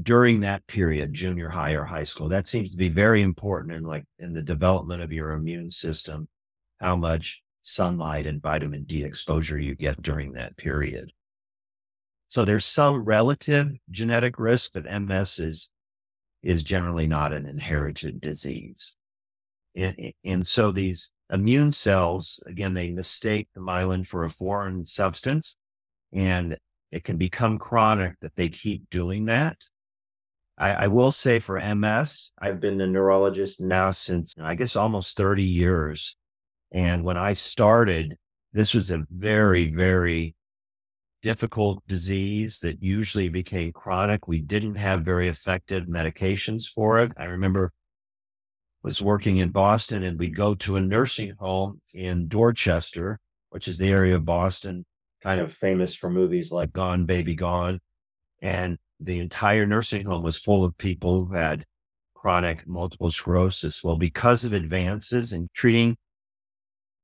during 0.00 0.40
that 0.40 0.66
period, 0.66 1.12
junior 1.12 1.48
high 1.48 1.72
or 1.72 1.84
high 1.84 2.04
school. 2.04 2.28
That 2.28 2.48
seems 2.48 2.70
to 2.70 2.76
be 2.76 2.88
very 2.88 3.22
important 3.22 3.74
in 3.74 3.82
like 3.82 4.04
in 4.18 4.32
the 4.32 4.42
development 4.42 5.02
of 5.02 5.12
your 5.12 5.32
immune 5.32 5.70
system, 5.70 6.28
how 6.80 6.96
much 6.96 7.42
sunlight 7.62 8.26
and 8.26 8.42
vitamin 8.42 8.84
D 8.84 9.04
exposure 9.04 9.58
you 9.58 9.74
get 9.74 10.00
during 10.02 10.32
that 10.32 10.56
period. 10.56 11.12
So 12.28 12.44
there's 12.44 12.64
some 12.64 13.04
relative 13.04 13.72
genetic 13.90 14.38
risk, 14.38 14.70
but 14.72 14.90
MS 14.90 15.38
is 15.38 15.70
is 16.42 16.62
generally 16.62 17.06
not 17.06 17.32
an 17.32 17.46
inherited 17.46 18.20
disease. 18.20 18.96
And, 19.76 20.12
and 20.24 20.46
so 20.46 20.72
these 20.72 21.12
immune 21.30 21.72
cells, 21.72 22.42
again, 22.46 22.74
they 22.74 22.90
mistake 22.90 23.48
the 23.54 23.60
myelin 23.60 24.06
for 24.06 24.24
a 24.24 24.30
foreign 24.30 24.84
substance 24.84 25.56
and 26.12 26.56
it 26.90 27.04
can 27.04 27.16
become 27.16 27.58
chronic 27.58 28.18
that 28.20 28.36
they 28.36 28.48
keep 28.48 28.90
doing 28.90 29.24
that. 29.26 29.56
I, 30.58 30.84
I, 30.84 30.86
will 30.88 31.12
say 31.12 31.38
for 31.38 31.60
MS, 31.60 32.32
I've 32.38 32.60
been 32.60 32.80
a 32.80 32.86
neurologist 32.86 33.60
now 33.60 33.90
since 33.90 34.34
I 34.40 34.54
guess 34.54 34.76
almost 34.76 35.16
30 35.16 35.42
years. 35.42 36.16
And 36.72 37.04
when 37.04 37.16
I 37.16 37.32
started, 37.32 38.16
this 38.52 38.74
was 38.74 38.90
a 38.90 39.04
very, 39.10 39.72
very 39.72 40.34
difficult 41.22 41.82
disease 41.86 42.58
that 42.60 42.82
usually 42.82 43.28
became 43.28 43.72
chronic. 43.72 44.28
We 44.28 44.40
didn't 44.40 44.74
have 44.74 45.02
very 45.02 45.28
effective 45.28 45.84
medications 45.84 46.66
for 46.68 46.98
it. 47.00 47.12
I 47.16 47.24
remember 47.24 47.72
was 48.82 49.00
working 49.00 49.36
in 49.36 49.50
Boston 49.50 50.02
and 50.02 50.18
we'd 50.18 50.34
go 50.34 50.54
to 50.56 50.76
a 50.76 50.80
nursing 50.80 51.34
home 51.38 51.80
in 51.94 52.26
Dorchester, 52.28 53.20
which 53.50 53.68
is 53.68 53.78
the 53.78 53.88
area 53.88 54.16
of 54.16 54.24
Boston 54.24 54.84
kind 55.22 55.40
of 55.40 55.52
famous 55.52 55.94
for 55.94 56.10
movies 56.10 56.50
like 56.50 56.72
Gone 56.72 57.04
Baby 57.04 57.34
Gone. 57.34 57.80
And 58.40 58.76
the 59.04 59.18
entire 59.18 59.66
nursing 59.66 60.04
home 60.04 60.22
was 60.22 60.36
full 60.36 60.64
of 60.64 60.76
people 60.78 61.24
who 61.24 61.34
had 61.34 61.64
chronic 62.14 62.66
multiple 62.66 63.10
sclerosis. 63.10 63.82
Well, 63.82 63.96
because 63.96 64.44
of 64.44 64.52
advances 64.52 65.32
in 65.32 65.48
treating 65.54 65.96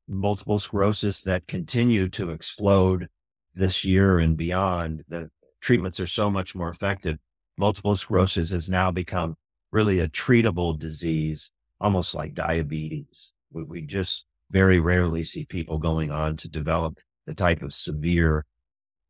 multiple 0.06 0.58
sclerosis 0.58 1.20
that 1.22 1.46
continue 1.46 2.08
to 2.10 2.30
explode 2.30 3.08
this 3.54 3.84
year 3.84 4.18
and 4.18 4.36
beyond, 4.36 5.04
the 5.08 5.30
treatments 5.60 5.98
are 6.00 6.06
so 6.06 6.30
much 6.30 6.54
more 6.54 6.70
effective. 6.70 7.18
Multiple 7.56 7.96
sclerosis 7.96 8.50
has 8.52 8.68
now 8.68 8.90
become 8.90 9.34
really 9.72 9.98
a 10.00 10.08
treatable 10.08 10.78
disease, 10.78 11.50
almost 11.80 12.14
like 12.14 12.34
diabetes. 12.34 13.34
We, 13.50 13.64
we 13.64 13.82
just 13.82 14.24
very 14.50 14.80
rarely 14.80 15.22
see 15.22 15.44
people 15.44 15.78
going 15.78 16.10
on 16.10 16.36
to 16.36 16.48
develop 16.48 16.98
the 17.26 17.34
type 17.34 17.62
of 17.62 17.74
severe 17.74 18.46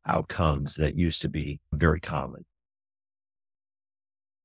outcomes 0.05 0.75
that 0.75 0.97
used 0.97 1.21
to 1.21 1.29
be 1.29 1.59
very 1.71 1.99
common. 1.99 2.45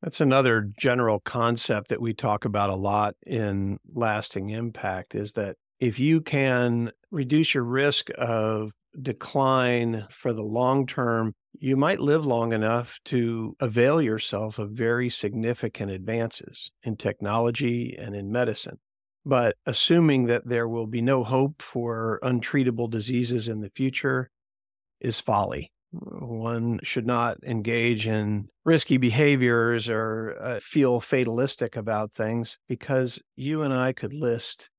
That's 0.04 0.20
another 0.20 0.70
general 0.78 1.18
concept 1.20 1.88
that 1.88 2.00
we 2.02 2.12
talk 2.12 2.44
about 2.44 2.68
a 2.68 2.76
lot 2.76 3.14
in 3.26 3.78
lasting 3.94 4.50
impact 4.50 5.14
is 5.14 5.32
that 5.32 5.56
if 5.80 5.98
you 5.98 6.20
can 6.20 6.92
reduce 7.10 7.54
your 7.54 7.64
risk 7.64 8.10
of 8.18 8.72
decline 9.00 10.04
for 10.10 10.34
the 10.34 10.42
long 10.42 10.86
term, 10.86 11.32
you 11.58 11.74
might 11.74 12.00
live 12.00 12.26
long 12.26 12.52
enough 12.52 12.98
to 13.06 13.56
avail 13.60 14.02
yourself 14.02 14.58
of 14.58 14.72
very 14.72 15.08
significant 15.08 15.90
advances 15.90 16.70
in 16.82 16.98
technology 16.98 17.96
and 17.98 18.14
in 18.14 18.30
medicine. 18.30 18.76
But 19.24 19.56
assuming 19.64 20.26
that 20.26 20.46
there 20.46 20.68
will 20.68 20.86
be 20.86 21.00
no 21.00 21.24
hope 21.24 21.62
for 21.62 22.20
untreatable 22.22 22.90
diseases 22.90 23.48
in 23.48 23.62
the 23.62 23.70
future 23.74 24.28
is 25.00 25.18
folly. 25.18 25.72
One 26.00 26.80
should 26.82 27.06
not 27.06 27.38
engage 27.44 28.06
in 28.06 28.48
risky 28.64 28.96
behaviors 28.96 29.88
or 29.88 30.36
uh, 30.40 30.60
feel 30.60 31.00
fatalistic 31.00 31.76
about 31.76 32.12
things 32.12 32.58
because 32.68 33.20
you 33.36 33.62
and 33.62 33.72
I 33.72 33.92
could 33.92 34.12
list 34.12 34.70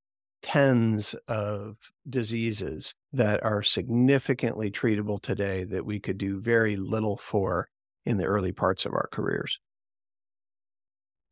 tens 0.42 1.16
of 1.28 1.78
diseases 2.10 2.94
that 3.14 3.42
are 3.44 3.64
significantly 3.64 4.70
treatable 4.72 5.22
today 5.22 5.64
that 5.66 5.86
we 5.86 6.00
could 6.00 6.18
do 6.18 6.40
very 6.42 6.76
little 6.76 7.18
for 7.18 7.70
in 8.06 8.18
the 8.18 8.26
early 8.26 8.52
parts 8.52 8.86
of 8.86 8.94
our 8.94 9.08
careers. 9.12 9.60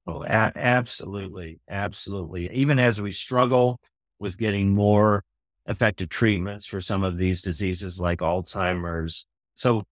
Well, 0.05 0.23
a- 0.23 0.51
absolutely. 0.55 1.59
Absolutely. 1.69 2.51
Even 2.51 2.79
as 2.79 3.01
we 3.01 3.11
struggle 3.11 3.79
with 4.19 4.37
getting 4.37 4.73
more 4.73 5.23
effective 5.65 6.09
treatments 6.09 6.65
for 6.65 6.81
some 6.81 7.03
of 7.03 7.17
these 7.17 7.41
diseases 7.41 7.99
like 7.99 8.19
Alzheimer's. 8.19 9.25
So, 9.55 9.83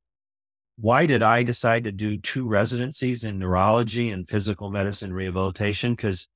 why 0.78 1.06
did 1.06 1.22
I 1.22 1.44
decide 1.44 1.84
to 1.84 1.92
do 1.92 2.18
two 2.18 2.48
residencies 2.48 3.24
in 3.24 3.38
neurology 3.38 4.10
and 4.10 4.28
physical 4.28 4.72
medicine 4.72 5.14
rehabilitation? 5.14 5.94
Because 5.94 6.28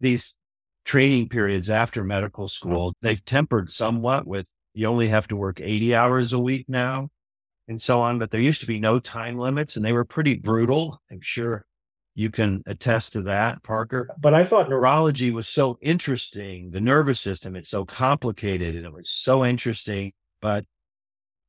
these 0.00 0.36
training 0.84 1.28
periods 1.28 1.68
after 1.68 2.02
medical 2.04 2.48
school, 2.48 2.94
they've 3.02 3.24
tempered 3.24 3.70
somewhat 3.70 4.26
with 4.26 4.50
you 4.74 4.86
only 4.86 5.08
have 5.08 5.28
to 5.28 5.36
work 5.36 5.60
80 5.60 5.94
hours 5.94 6.32
a 6.32 6.38
week 6.38 6.68
now 6.68 7.08
and 7.68 7.80
so 7.80 8.00
on. 8.00 8.18
But 8.18 8.30
there 8.30 8.40
used 8.40 8.60
to 8.60 8.66
be 8.66 8.80
no 8.80 8.98
time 8.98 9.38
limits 9.38 9.76
and 9.76 9.84
they 9.84 9.92
were 9.92 10.04
pretty 10.04 10.34
brutal. 10.34 11.00
I'm 11.10 11.20
sure 11.20 11.64
you 12.14 12.30
can 12.30 12.62
attest 12.66 13.12
to 13.14 13.22
that, 13.22 13.62
Parker. 13.62 14.08
But 14.18 14.34
I 14.34 14.44
thought 14.44 14.68
neurology 14.68 15.30
was 15.30 15.48
so 15.48 15.78
interesting. 15.80 16.70
The 16.70 16.80
nervous 16.80 17.20
system, 17.20 17.56
it's 17.56 17.70
so 17.70 17.84
complicated 17.84 18.74
and 18.74 18.84
it 18.84 18.92
was 18.92 19.10
so 19.10 19.44
interesting. 19.44 20.12
But 20.40 20.64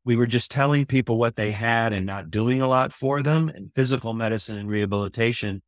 we 0.06 0.16
were 0.16 0.28
just 0.28 0.52
telling 0.52 0.86
people 0.86 1.18
what 1.18 1.36
they 1.36 1.52
had 1.52 1.92
and 1.92 2.06
not 2.06 2.30
doing 2.30 2.62
a 2.62 2.68
lot 2.68 2.94
for 2.94 3.24
them. 3.24 3.50
And 3.50 3.72
physical 3.74 4.14
medicine 4.14 4.60
and 4.60 4.70
rehabilitation 4.70 5.64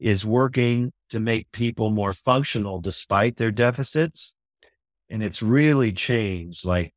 is 0.00 0.26
working 0.26 0.92
to 1.10 1.20
make 1.20 1.52
people 1.52 1.90
more 1.90 2.14
functional 2.14 2.80
despite 2.80 3.36
their 3.36 3.52
deficits. 3.52 4.34
And 5.10 5.22
it's 5.22 5.42
really 5.42 5.92
changed. 5.92 6.64
Like 6.64 6.94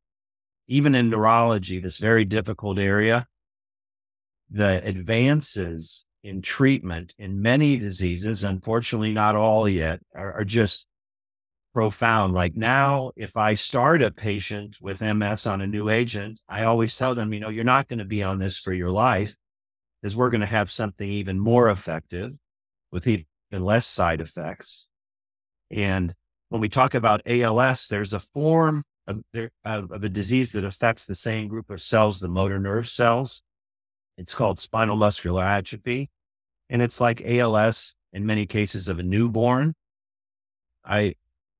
even 0.67 0.95
in 0.95 1.09
neurology, 1.09 1.79
this 1.79 1.97
very 1.97 2.23
difficult 2.23 2.79
area, 2.79 3.27
the 4.49 4.81
advances 4.83 6.05
in 6.23 6.41
treatment 6.41 7.13
in 7.19 7.41
many 7.41 7.77
diseases, 7.77 8.45
unfortunately, 8.45 9.13
not 9.13 9.35
all 9.35 9.67
yet, 9.67 9.99
are, 10.15 10.39
are 10.39 10.45
just 10.45 10.86
profound. 11.77 12.33
Like 12.33 12.55
now, 12.55 13.11
if 13.15 13.37
I 13.37 13.53
start 13.53 14.01
a 14.01 14.09
patient 14.09 14.79
with 14.81 14.99
MS 14.99 15.45
on 15.45 15.61
a 15.61 15.67
new 15.67 15.89
agent, 15.89 16.41
I 16.49 16.63
always 16.63 16.97
tell 16.97 17.13
them, 17.13 17.31
you 17.31 17.39
know, 17.39 17.49
you're 17.49 17.63
not 17.63 17.87
going 17.87 17.99
to 17.99 18.05
be 18.05 18.23
on 18.23 18.39
this 18.39 18.57
for 18.57 18.73
your 18.73 18.89
life 18.89 19.35
because 20.01 20.15
we're 20.15 20.31
going 20.31 20.41
to 20.41 20.47
have 20.47 20.71
something 20.71 21.07
even 21.07 21.37
more 21.37 21.69
effective 21.69 22.35
with 22.91 23.05
even 23.05 23.27
less 23.51 23.85
side 23.85 24.21
effects. 24.21 24.89
And 25.69 26.15
when 26.49 26.61
we 26.61 26.67
talk 26.67 26.95
about 26.95 27.21
ALS, 27.27 27.89
there's 27.89 28.13
a 28.13 28.19
form 28.19 28.83
of, 29.05 29.21
of, 29.63 29.91
a 29.91 30.09
disease 30.09 30.53
that 30.53 30.63
affects 30.63 31.05
the 31.05 31.13
same 31.13 31.47
group 31.47 31.69
of 31.69 31.79
cells, 31.79 32.19
the 32.19 32.27
motor 32.27 32.57
nerve 32.57 32.89
cells. 32.89 33.43
It's 34.17 34.33
called 34.33 34.57
spinal 34.57 34.95
muscular 34.95 35.43
atrophy. 35.43 36.09
And 36.71 36.81
it's 36.81 36.99
like 36.99 37.21
ALS 37.23 37.93
in 38.13 38.25
many 38.25 38.47
cases 38.47 38.87
of 38.87 38.97
a 38.97 39.03
newborn. 39.03 39.75
I 40.83 41.13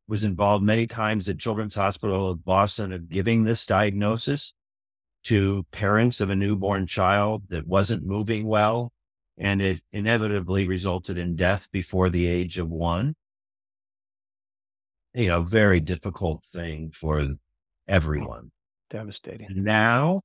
was 0.07 0.23
involved 0.23 0.63
many 0.63 0.87
times 0.87 1.27
at 1.27 1.39
Children's 1.39 1.75
Hospital 1.75 2.29
of 2.29 2.45
Boston 2.45 2.93
of 2.93 3.09
giving 3.09 3.43
this 3.43 3.65
diagnosis 3.65 4.53
to 5.25 5.65
parents 5.71 6.21
of 6.21 6.29
a 6.29 6.35
newborn 6.35 6.87
child 6.87 7.43
that 7.49 7.67
wasn't 7.67 8.05
moving 8.05 8.47
well. 8.47 8.91
And 9.37 9.61
it 9.61 9.81
inevitably 9.91 10.67
resulted 10.67 11.17
in 11.17 11.35
death 11.35 11.69
before 11.71 12.09
the 12.09 12.25
age 12.25 12.57
of 12.57 12.69
one. 12.69 13.15
You 15.13 15.27
know, 15.27 15.43
very 15.43 15.79
difficult 15.79 16.45
thing 16.45 16.91
for 16.91 17.35
everyone. 17.87 18.51
Devastating. 18.89 19.63
Now 19.63 20.21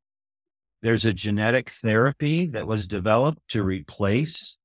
there's 0.82 1.04
a 1.04 1.12
genetic 1.12 1.70
therapy 1.70 2.46
that 2.46 2.66
was 2.66 2.86
developed 2.86 3.40
to 3.48 3.62
replace 3.62 4.58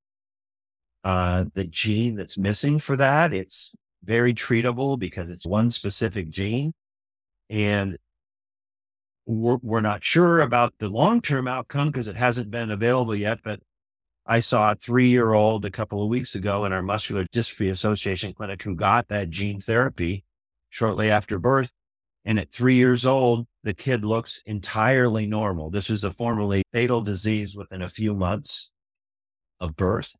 uh, 1.03 1.45
the 1.53 1.65
gene 1.65 2.15
that's 2.15 2.37
missing 2.37 2.79
for 2.79 2.95
that. 2.97 3.33
It's 3.33 3.75
very 4.03 4.33
treatable 4.33 4.97
because 4.97 5.29
it's 5.29 5.45
one 5.45 5.71
specific 5.71 6.29
gene. 6.29 6.73
And 7.49 7.97
we're, 9.25 9.57
we're 9.61 9.81
not 9.81 10.03
sure 10.03 10.41
about 10.41 10.73
the 10.79 10.89
long 10.89 11.21
term 11.21 11.47
outcome 11.47 11.89
because 11.89 12.07
it 12.07 12.15
hasn't 12.15 12.51
been 12.51 12.71
available 12.71 13.15
yet. 13.15 13.39
But 13.43 13.59
I 14.25 14.39
saw 14.39 14.71
a 14.71 14.75
three 14.75 15.09
year 15.09 15.33
old 15.33 15.65
a 15.65 15.71
couple 15.71 16.01
of 16.01 16.09
weeks 16.09 16.35
ago 16.35 16.65
in 16.65 16.73
our 16.73 16.81
Muscular 16.81 17.25
Dystrophy 17.25 17.71
Association 17.71 18.33
clinic 18.33 18.63
who 18.63 18.75
got 18.75 19.07
that 19.09 19.29
gene 19.29 19.59
therapy 19.59 20.23
shortly 20.69 21.09
after 21.09 21.39
birth. 21.39 21.71
And 22.25 22.37
at 22.39 22.51
three 22.51 22.75
years 22.75 23.05
old, 23.05 23.47
the 23.63 23.73
kid 23.73 24.03
looks 24.03 24.41
entirely 24.45 25.25
normal. 25.27 25.69
This 25.69 25.89
was 25.89 26.03
a 26.03 26.11
formerly 26.11 26.63
fatal 26.73 27.01
disease 27.01 27.55
within 27.55 27.81
a 27.81 27.87
few 27.87 28.13
months 28.13 28.71
of 29.61 29.77
birth 29.77 30.13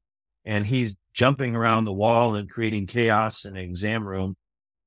and 0.48 0.66
he's 0.66 0.96
jumping 1.14 1.56
around 1.56 1.84
the 1.84 1.94
wall 1.94 2.34
and 2.34 2.50
creating 2.50 2.88
chaos 2.88 3.44
in 3.44 3.58
an 3.58 3.64
exam 3.64 4.08
room 4.08 4.36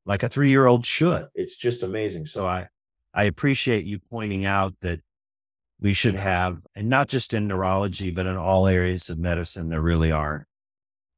like 0.06 0.22
a 0.22 0.28
three 0.28 0.48
year 0.48 0.66
old 0.66 0.86
should. 0.86 1.26
It's 1.34 1.56
just 1.56 1.82
amazing. 1.82 2.26
So 2.26 2.46
I, 2.46 2.66
I 3.12 3.24
appreciate 3.24 3.84
you 3.84 3.98
pointing 4.10 4.46
out 4.46 4.74
that 4.80 5.00
we 5.78 5.92
should 5.92 6.16
have, 6.16 6.64
and 6.74 6.88
not 6.88 7.08
just 7.08 7.34
in 7.34 7.46
neurology, 7.46 8.10
but 8.10 8.26
in 8.26 8.36
all 8.36 8.66
areas 8.66 9.10
of 9.10 9.18
medicine, 9.18 9.68
there 9.68 9.82
really 9.82 10.10
are 10.10 10.46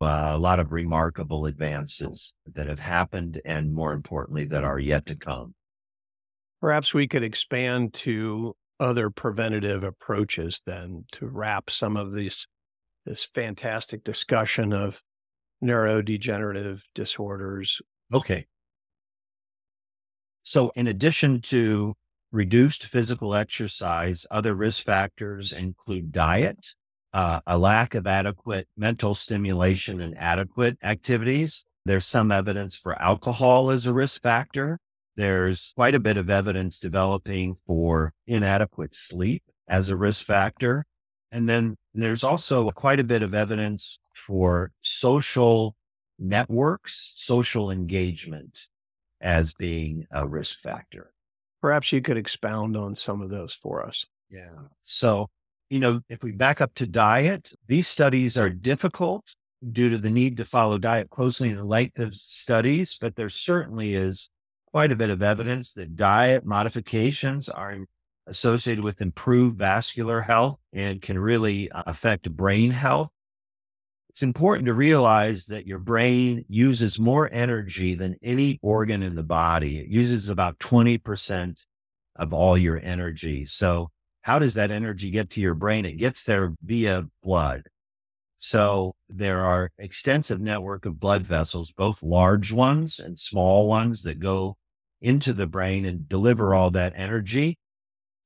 uh, 0.00 0.32
a 0.34 0.38
lot 0.38 0.58
of 0.58 0.72
remarkable 0.72 1.46
advances 1.46 2.34
that 2.52 2.66
have 2.66 2.80
happened 2.80 3.40
and 3.44 3.72
more 3.72 3.92
importantly, 3.92 4.44
that 4.46 4.64
are 4.64 4.78
yet 4.78 5.06
to 5.06 5.16
come. 5.16 5.54
Perhaps 6.60 6.92
we 6.92 7.06
could 7.06 7.22
expand 7.22 7.94
to 7.94 8.54
other 8.80 9.08
preventative 9.10 9.84
approaches 9.84 10.60
then 10.66 11.04
to 11.12 11.28
wrap 11.28 11.70
some 11.70 11.96
of 11.96 12.12
this 12.12 12.46
this 13.04 13.24
fantastic 13.24 14.04
discussion 14.04 14.72
of 14.72 15.02
neurodegenerative 15.62 16.82
disorders. 16.94 17.80
Okay. 18.12 18.46
So 20.42 20.72
in 20.74 20.86
addition 20.86 21.40
to 21.42 21.94
reduced 22.32 22.86
physical 22.86 23.34
exercise, 23.34 24.26
other 24.30 24.54
risk 24.54 24.84
factors 24.84 25.52
include 25.52 26.10
diet, 26.10 26.74
uh, 27.12 27.40
a 27.46 27.58
lack 27.58 27.94
of 27.94 28.06
adequate 28.06 28.66
mental 28.76 29.14
stimulation 29.14 30.00
and 30.00 30.16
adequate 30.18 30.78
activities. 30.82 31.64
There's 31.84 32.06
some 32.06 32.32
evidence 32.32 32.76
for 32.76 33.00
alcohol 33.00 33.70
as 33.70 33.86
a 33.86 33.92
risk 33.92 34.22
factor. 34.22 34.78
There's 35.16 35.72
quite 35.76 35.94
a 35.94 36.00
bit 36.00 36.16
of 36.16 36.30
evidence 36.30 36.78
developing 36.80 37.56
for 37.66 38.14
inadequate 38.26 38.94
sleep 38.94 39.42
as 39.68 39.90
a 39.90 39.96
risk 39.96 40.24
factor. 40.24 40.86
And 41.32 41.48
then 41.48 41.76
there's 41.94 42.22
also 42.22 42.70
quite 42.70 43.00
a 43.00 43.04
bit 43.04 43.22
of 43.22 43.34
evidence 43.34 43.98
for 44.14 44.70
social 44.82 45.74
networks, 46.18 47.12
social 47.16 47.70
engagement 47.70 48.68
as 49.20 49.52
being 49.52 50.06
a 50.12 50.28
risk 50.28 50.60
factor. 50.60 51.12
Perhaps 51.60 51.90
you 51.92 52.00
could 52.00 52.16
expound 52.16 52.76
on 52.76 52.94
some 52.94 53.22
of 53.22 53.30
those 53.30 53.54
for 53.54 53.84
us. 53.84 54.04
Yeah. 54.30 54.50
So 54.82 55.28
you 55.72 55.80
know, 55.80 56.02
if 56.10 56.22
we 56.22 56.32
back 56.32 56.60
up 56.60 56.74
to 56.74 56.86
diet, 56.86 57.54
these 57.66 57.88
studies 57.88 58.36
are 58.36 58.50
difficult 58.50 59.34
due 59.70 59.88
to 59.88 59.96
the 59.96 60.10
need 60.10 60.36
to 60.36 60.44
follow 60.44 60.76
diet 60.76 61.08
closely 61.08 61.48
in 61.48 61.56
the 61.56 61.64
length 61.64 61.98
of 61.98 62.14
studies, 62.14 62.98
but 63.00 63.16
there 63.16 63.30
certainly 63.30 63.94
is 63.94 64.28
quite 64.66 64.92
a 64.92 64.96
bit 64.96 65.08
of 65.08 65.22
evidence 65.22 65.72
that 65.72 65.96
diet 65.96 66.44
modifications 66.44 67.48
are 67.48 67.86
associated 68.26 68.84
with 68.84 69.00
improved 69.00 69.58
vascular 69.58 70.20
health 70.20 70.58
and 70.72 71.02
can 71.02 71.18
really 71.18 71.70
uh, 71.70 71.82
affect 71.86 72.30
brain 72.34 72.70
health. 72.70 73.10
It's 74.10 74.22
important 74.22 74.66
to 74.66 74.74
realize 74.74 75.46
that 75.46 75.66
your 75.66 75.78
brain 75.78 76.44
uses 76.48 77.00
more 77.00 77.30
energy 77.32 77.94
than 77.94 78.16
any 78.22 78.58
organ 78.62 79.02
in 79.02 79.14
the 79.14 79.22
body. 79.22 79.78
It 79.78 79.88
uses 79.88 80.28
about 80.28 80.58
20% 80.58 81.64
of 82.16 82.34
all 82.34 82.58
your 82.58 82.78
energy. 82.82 83.46
So 83.46 83.90
how 84.20 84.38
does 84.38 84.54
that 84.54 84.70
energy 84.70 85.10
get 85.10 85.30
to 85.30 85.40
your 85.40 85.54
brain? 85.54 85.84
It 85.84 85.96
gets 85.96 86.24
there 86.24 86.54
via 86.62 87.06
blood. 87.22 87.62
So 88.36 88.94
there 89.08 89.44
are 89.44 89.70
extensive 89.78 90.40
network 90.40 90.84
of 90.84 90.98
blood 90.98 91.22
vessels, 91.22 91.72
both 91.72 92.02
large 92.02 92.52
ones 92.52 92.98
and 92.98 93.18
small 93.18 93.68
ones 93.68 94.02
that 94.02 94.18
go 94.18 94.56
into 95.00 95.32
the 95.32 95.46
brain 95.46 95.84
and 95.84 96.08
deliver 96.08 96.54
all 96.54 96.70
that 96.72 96.92
energy. 96.96 97.56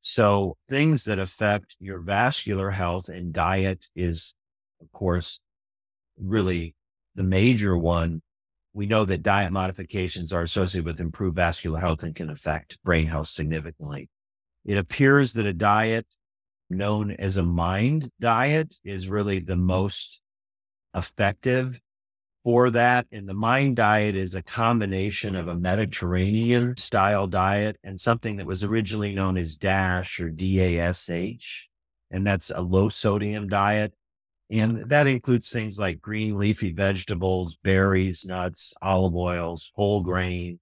So 0.00 0.57
things 0.69 1.05
that 1.05 1.19
affect 1.19 1.76
your 1.81 2.00
vascular 2.00 2.71
health 2.71 3.09
and 3.09 3.33
diet 3.33 3.87
is, 3.95 4.35
of 4.81 4.91
course, 4.93 5.41
really 6.19 6.75
the 7.15 7.25
major 7.25 7.76
one. 7.76 8.23
We 8.73 8.87
know 8.87 9.05
that 9.07 9.23
diet 9.23 9.53
modifications 9.53 10.33
are 10.33 10.43
associated 10.43 10.85
with 10.85 11.00
improved 11.00 11.37
vascular 11.37 11.81
health 11.81 12.03
and 12.03 12.15
can 12.15 12.31
affect 12.31 12.79
brain 12.85 13.07
health 13.07 13.29
significantly. 13.29 14.11
It 14.65 14.76
appears 14.76 15.33
that 15.33 15.47
a 15.47 15.53
diet 15.53 16.07
known 16.69 17.12
as 17.12 17.37
a 17.37 17.43
mind 17.43 18.11
diet 18.21 18.75
is 18.85 19.09
really 19.09 19.39
the 19.39 19.56
most 19.56 20.21
effective 20.95 21.80
for 22.47 22.71
that. 22.71 23.09
And 23.11 23.28
the 23.28 23.35
mind 23.35 23.75
diet 23.75 24.15
is 24.15 24.37
a 24.37 24.43
combination 24.43 25.35
of 25.35 25.49
a 25.49 25.56
Mediterranean 25.56 26.76
style 26.76 27.26
diet 27.26 27.76
and 27.82 28.00
something 28.00 28.37
that 28.37 28.47
was 28.47 28.63
originally 28.63 29.13
known 29.13 29.37
as 29.37 29.56
DASH 29.56 30.21
or 30.21 30.30
DASH. 30.30 31.69
And 32.13 32.25
that's 32.25 32.50
a 32.50 32.61
low 32.61 32.89
sodium 32.89 33.49
diet. 33.49 33.95
And 34.49 34.89
that 34.91 35.09
includes 35.09 35.50
things 35.50 35.76
like 35.76 36.00
green 36.00 36.37
leafy 36.37 36.73
vegetables, 36.73 37.56
berries, 37.65 38.25
nuts, 38.25 38.75
olive 38.80 39.17
oils, 39.17 39.73
whole 39.75 40.02
grain, 40.02 40.61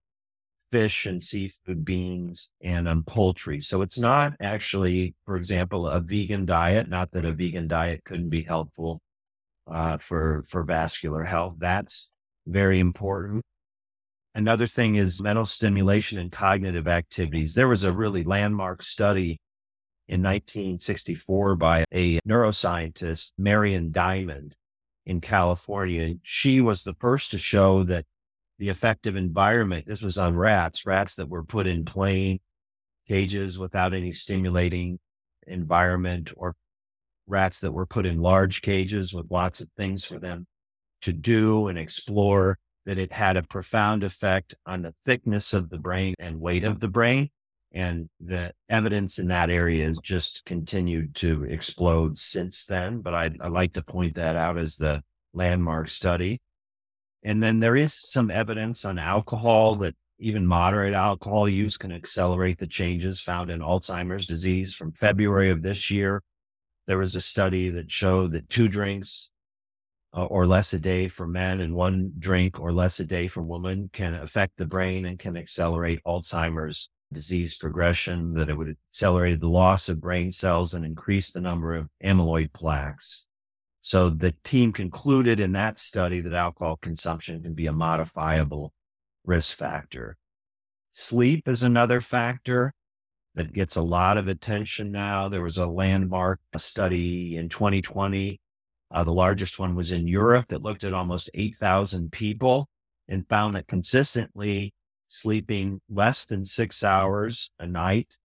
fish 0.73 1.05
and 1.05 1.23
seafood, 1.23 1.85
beans, 1.85 2.51
and 2.62 2.88
um, 2.88 3.05
poultry. 3.05 3.61
So 3.61 3.83
it's 3.83 3.99
not 3.99 4.33
actually, 4.40 5.14
for 5.27 5.37
example, 5.37 5.87
a 5.87 6.01
vegan 6.01 6.47
diet. 6.47 6.88
Not 6.88 7.11
that 7.11 7.27
a 7.27 7.33
vegan 7.33 7.68
diet 7.68 8.05
couldn't 8.07 8.31
be 8.31 8.40
helpful 8.40 9.03
uh, 9.66 9.98
for 9.98 10.44
for 10.46 10.62
vascular 10.62 11.24
health. 11.24 11.57
That's 11.59 12.12
very 12.46 12.81
important. 12.81 13.42
Another 14.35 14.66
thing 14.66 14.96
is 14.96 15.22
mental 15.22 15.46
stimulation 15.46 16.18
and 16.18 16.31
cognitive 16.31 16.88
activities. 16.88 17.55
There 17.55 17.68
was 17.68 17.85
a 17.85 17.92
really 17.92 18.24
landmark 18.24 18.83
study 18.83 19.38
in 20.09 20.22
1964 20.22 21.57
by 21.57 21.85
a 21.92 22.18
neuroscientist, 22.20 23.33
Marion 23.38 23.92
Diamond 23.92 24.55
in 25.07 25.20
California. 25.20 26.14
She 26.22 26.61
was 26.61 26.83
the 26.83 26.94
first 26.94 27.31
to 27.31 27.38
show 27.38 27.85
that 27.85 28.05
the 28.59 28.68
effective 28.68 29.16
environment. 29.16 29.87
This 29.87 30.03
was 30.03 30.18
on 30.18 30.37
rats, 30.37 30.85
rats 30.85 31.14
that 31.16 31.29
were 31.29 31.44
put 31.44 31.66
in 31.66 31.85
plain 31.85 32.40
cages 33.09 33.59
without 33.59 33.94
any 33.94 34.11
stimulating 34.11 34.98
environment 35.46 36.33
or 36.37 36.55
rats 37.26 37.60
that 37.60 37.72
were 37.72 37.87
put 37.87 38.06
in 38.06 38.20
large 38.20 38.62
cages 38.62 39.14
with 39.14 39.30
lots 39.30 39.60
of 39.60 39.68
things 39.76 40.04
for 40.04 40.18
them 40.18 40.46
to 41.02 41.12
do 41.12 41.68
and 41.68 41.78
explore 41.78 42.58
that 42.87 42.98
it 42.98 43.12
had 43.12 43.37
a 43.37 43.42
profound 43.42 44.04
effect 44.04 44.54
on 44.66 44.82
the 44.82 44.92
thickness 44.92 45.54
of 45.54 45.70
the 45.70 45.78
brain 45.78 46.14
and 46.18 46.40
weight 46.40 46.64
of 46.64 46.80
the 46.80 46.88
brain. 46.88 47.30
And 47.72 48.08
the 48.20 48.52
evidence 48.68 49.18
in 49.18 49.28
that 49.28 49.50
area 49.50 49.87
has 49.87 49.98
just 49.98 50.44
continued 50.44 51.14
to 51.16 51.44
explode 51.44 52.16
since 52.16 52.66
then. 52.66 53.00
But 53.00 53.14
I'd, 53.14 53.40
I'd 53.40 53.52
like 53.52 53.72
to 53.72 53.82
point 53.82 54.14
that 54.14 54.37
out 54.37 54.58
as 54.58 54.76
the 54.76 55.02
landmark 55.32 55.88
study. 55.88 56.40
And 57.24 57.42
then 57.42 57.58
there 57.58 57.74
is 57.74 57.94
some 57.94 58.30
evidence 58.30 58.84
on 58.84 58.98
alcohol 58.98 59.76
that 59.76 59.96
even 60.18 60.46
moderate 60.46 60.94
alcohol 60.94 61.48
use 61.48 61.76
can 61.76 61.90
accelerate 61.90 62.58
the 62.58 62.66
changes 62.66 63.20
found 63.20 63.50
in 63.50 63.60
Alzheimer's 63.60 64.26
disease. 64.26 64.74
From 64.74 64.92
February 64.92 65.50
of 65.50 65.62
this 65.62 65.90
year, 65.90 66.22
there 66.87 66.99
was 66.99 67.14
a 67.14 67.20
study 67.20 67.70
that 67.70 67.90
showed 67.90 68.33
that 68.33 68.49
two 68.49 68.68
drinks 68.68 69.31
uh, 70.12 70.27
or 70.27 70.47
less 70.47 70.73
a 70.73 70.79
day 70.79 71.09
for 71.09 71.27
men 71.27 71.61
and 71.61 71.75
one 71.75 72.12
drink 72.18 72.61
or 72.61 72.73
less 72.73 73.01
a 73.01 73.05
day 73.05 73.27
for 73.27 73.42
women 73.42 73.90
can 73.92 74.14
affect 74.14 74.57
the 74.57 74.66
brain 74.66 75.07
and 75.07 75.18
can 75.18 75.37
accelerate 75.37 76.01
Alzheimer's 76.07 76.90
disease 77.12 77.57
progression, 77.57 78.35
that 78.35 78.49
it 78.49 78.57
would 78.57 78.77
accelerate 78.90 79.40
the 79.40 79.49
loss 79.49 79.88
of 79.88 80.01
brain 80.01 80.31
cells 80.31 80.75
and 80.75 80.85
increase 80.85 81.31
the 81.31 81.40
number 81.40 81.75
of 81.75 81.88
amyloid 82.03 82.53
plaques. 82.53 83.29
So 83.81 84.09
the 84.09 84.35
team 84.44 84.73
concluded 84.73 85.40
in 85.40 85.53
that 85.53 85.79
study 85.79 86.20
that 86.20 86.33
alcohol 86.33 86.79
consumption 86.81 87.42
can 87.42 87.55
be 87.55 87.66
a 87.66 87.73
modifiable 87.73 88.73
risk 89.25 89.57
factor. 89.57 90.16
Sleep 90.90 91.49
is 91.49 91.62
another 91.62 92.01
factor 92.01 92.73
that 93.35 93.53
gets 93.53 93.77
a 93.77 93.83
lot 93.83 94.16
of 94.16 94.29
attention 94.29 94.92
now. 94.92 95.29
There 95.29 95.42
was 95.42 95.59
a 95.59 95.66
landmark 95.66 96.40
study 96.57 97.37
in 97.37 97.49
2020. 97.49 98.40
Uh, 98.90 99.05
the 99.05 99.12
largest 99.12 99.59
one 99.59 99.75
was 99.75 99.90
in 99.90 100.07
Europe 100.07 100.49
that 100.49 100.62
looked 100.62 100.85
at 100.85 100.94
almost 100.94 101.31
8,000 101.35 102.12
people 102.12 102.68
and 103.09 103.29
found 103.29 103.57
that 103.57 103.66
consistently 103.66 104.73
sleeping 105.09 105.81
less 105.88 106.25
than 106.25 106.44
six 106.44 106.85
hours 106.85 107.51
a 107.59 107.66
night 107.66 108.18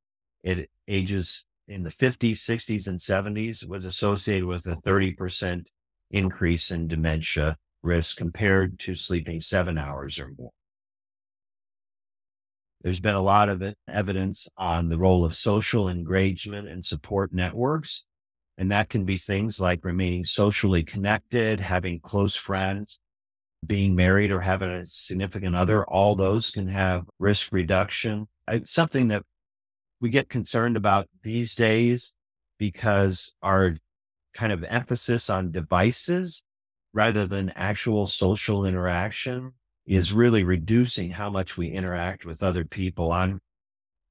at 0.45 0.67
ages 0.87 1.45
in 1.67 1.83
the 1.83 1.89
50s, 1.89 2.37
60s, 2.37 2.87
and 2.87 2.99
70s 2.99 3.67
was 3.67 3.85
associated 3.85 4.45
with 4.45 4.65
a 4.65 4.75
30% 4.75 5.67
increase 6.11 6.71
in 6.71 6.87
dementia 6.87 7.57
risk 7.83 8.17
compared 8.17 8.79
to 8.79 8.95
sleeping 8.95 9.39
seven 9.39 9.77
hours 9.77 10.19
or 10.19 10.31
more. 10.37 10.51
There's 12.81 12.99
been 12.99 13.15
a 13.15 13.21
lot 13.21 13.49
of 13.49 13.61
evidence 13.87 14.47
on 14.57 14.87
the 14.87 14.97
role 14.97 15.25
of 15.25 15.35
social 15.35 15.89
engagement 15.89 16.67
and 16.67 16.83
support 16.83 17.33
networks. 17.33 18.05
And 18.57 18.71
that 18.71 18.89
can 18.89 19.05
be 19.05 19.17
things 19.17 19.59
like 19.59 19.83
remaining 19.83 20.23
socially 20.23 20.83
connected, 20.83 21.59
having 21.59 21.99
close 21.99 22.35
friends, 22.35 22.99
being 23.65 23.95
married 23.95 24.31
or 24.31 24.41
having 24.41 24.69
a 24.69 24.85
significant 24.85 25.55
other. 25.55 25.85
All 25.85 26.15
those 26.15 26.51
can 26.51 26.67
have 26.67 27.05
risk 27.19 27.51
reduction. 27.51 28.27
It's 28.49 28.71
something 28.71 29.09
that 29.09 29.23
we 30.01 30.09
get 30.09 30.29
concerned 30.29 30.77
about 30.77 31.07
these 31.23 31.55
days 31.55 32.13
because 32.57 33.33
our 33.41 33.75
kind 34.33 34.51
of 34.51 34.63
emphasis 34.63 35.29
on 35.29 35.51
devices 35.51 36.43
rather 36.93 37.27
than 37.27 37.51
actual 37.55 38.05
social 38.05 38.65
interaction 38.65 39.53
is 39.89 40.13
really 40.13 40.43
reducing 40.43 41.09
how 41.09 41.31
much 41.31 41.57
we 41.57 41.67
interact 41.67 42.23
with 42.23 42.43
other 42.43 42.63
people. 42.63 43.11
I'm 43.11 43.41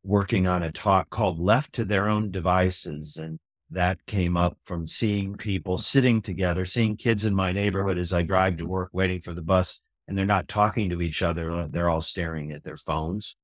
working 0.02 0.44
on 0.48 0.64
a 0.64 0.72
talk 0.72 1.08
called 1.08 1.38
Left 1.38 1.72
to 1.74 1.84
Their 1.84 2.08
Own 2.08 2.32
Devices. 2.32 3.16
And 3.16 3.38
that 3.70 4.04
came 4.04 4.36
up 4.36 4.58
from 4.64 4.88
seeing 4.88 5.36
people 5.36 5.78
sitting 5.78 6.20
together, 6.20 6.64
seeing 6.64 6.96
kids 6.96 7.24
in 7.24 7.32
my 7.32 7.52
neighborhood 7.52 7.96
as 7.96 8.12
I 8.12 8.22
drive 8.22 8.56
to 8.56 8.66
work, 8.66 8.90
waiting 8.92 9.20
for 9.20 9.32
the 9.32 9.40
bus, 9.40 9.80
and 10.08 10.18
they're 10.18 10.26
not 10.26 10.48
talking 10.48 10.90
to 10.90 11.00
each 11.00 11.22
other. 11.22 11.48
Uh, 11.48 11.68
they're 11.70 11.88
all 11.88 12.00
staring 12.00 12.50
at 12.50 12.64
their 12.64 12.76
phones. 12.76 13.36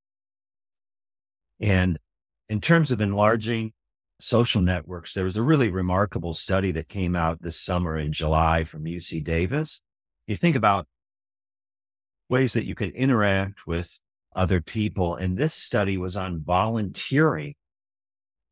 And 1.60 2.00
in 2.48 2.60
terms 2.60 2.90
of 2.90 3.00
enlarging 3.00 3.74
social 4.18 4.60
networks, 4.60 5.14
there 5.14 5.22
was 5.22 5.36
a 5.36 5.42
really 5.42 5.70
remarkable 5.70 6.34
study 6.34 6.72
that 6.72 6.88
came 6.88 7.14
out 7.14 7.42
this 7.42 7.60
summer 7.60 7.96
in 7.96 8.12
July 8.12 8.64
from 8.64 8.86
UC 8.86 9.22
Davis. 9.22 9.82
You 10.26 10.34
think 10.34 10.56
about 10.56 10.88
ways 12.28 12.52
that 12.54 12.64
you 12.64 12.74
can 12.74 12.90
interact 12.90 13.66
with 13.66 14.00
other 14.34 14.60
people. 14.60 15.16
And 15.16 15.36
this 15.36 15.54
study 15.54 15.96
was 15.96 16.16
on 16.16 16.42
volunteering. 16.42 17.54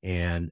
And 0.03 0.51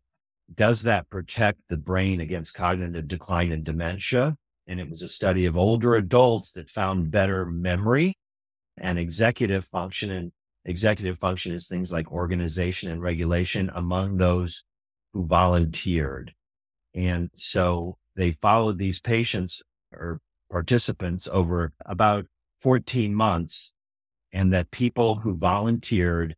does 0.52 0.82
that 0.82 1.08
protect 1.10 1.60
the 1.68 1.78
brain 1.78 2.20
against 2.20 2.54
cognitive 2.54 3.08
decline 3.08 3.52
and 3.52 3.64
dementia? 3.64 4.36
And 4.66 4.80
it 4.80 4.88
was 4.88 5.02
a 5.02 5.08
study 5.08 5.46
of 5.46 5.56
older 5.56 5.94
adults 5.94 6.52
that 6.52 6.70
found 6.70 7.10
better 7.10 7.46
memory 7.46 8.14
and 8.76 8.98
executive 8.98 9.64
function. 9.64 10.10
And 10.10 10.32
executive 10.64 11.18
function 11.18 11.52
is 11.52 11.68
things 11.68 11.92
like 11.92 12.10
organization 12.10 12.90
and 12.90 13.02
regulation 13.02 13.70
among 13.74 14.16
those 14.16 14.64
who 15.12 15.26
volunteered. 15.26 16.32
And 16.94 17.30
so 17.34 17.96
they 18.16 18.32
followed 18.32 18.78
these 18.78 19.00
patients 19.00 19.62
or 19.92 20.20
participants 20.50 21.28
over 21.30 21.72
about 21.86 22.26
14 22.60 23.14
months 23.14 23.72
and 24.32 24.52
that 24.52 24.70
people 24.70 25.16
who 25.16 25.36
volunteered 25.36 26.36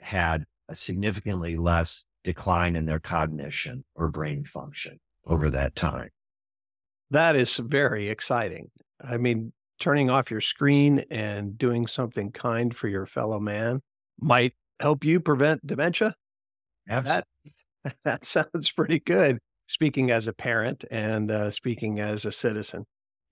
had 0.00 0.44
a 0.68 0.74
significantly 0.74 1.56
less 1.56 2.04
decline 2.22 2.76
in 2.76 2.86
their 2.86 3.00
cognition 3.00 3.84
or 3.94 4.08
brain 4.08 4.44
function 4.44 4.98
over 5.26 5.50
that 5.50 5.74
time. 5.74 6.10
That 7.10 7.36
is 7.36 7.56
very 7.56 8.08
exciting. 8.08 8.70
I 9.00 9.16
mean, 9.16 9.52
turning 9.78 10.10
off 10.10 10.30
your 10.30 10.40
screen 10.40 11.04
and 11.10 11.58
doing 11.58 11.86
something 11.86 12.32
kind 12.32 12.74
for 12.74 12.88
your 12.88 13.06
fellow 13.06 13.40
man 13.40 13.80
might 14.20 14.54
help 14.80 15.04
you 15.04 15.20
prevent 15.20 15.66
dementia. 15.66 16.14
Absolutely. 16.88 17.54
That, 17.84 17.96
that 18.04 18.24
sounds 18.24 18.70
pretty 18.70 19.00
good. 19.00 19.38
Speaking 19.66 20.10
as 20.10 20.28
a 20.28 20.32
parent 20.32 20.84
and 20.90 21.30
uh, 21.30 21.50
speaking 21.50 21.98
as 21.98 22.24
a 22.24 22.32
citizen. 22.32 22.84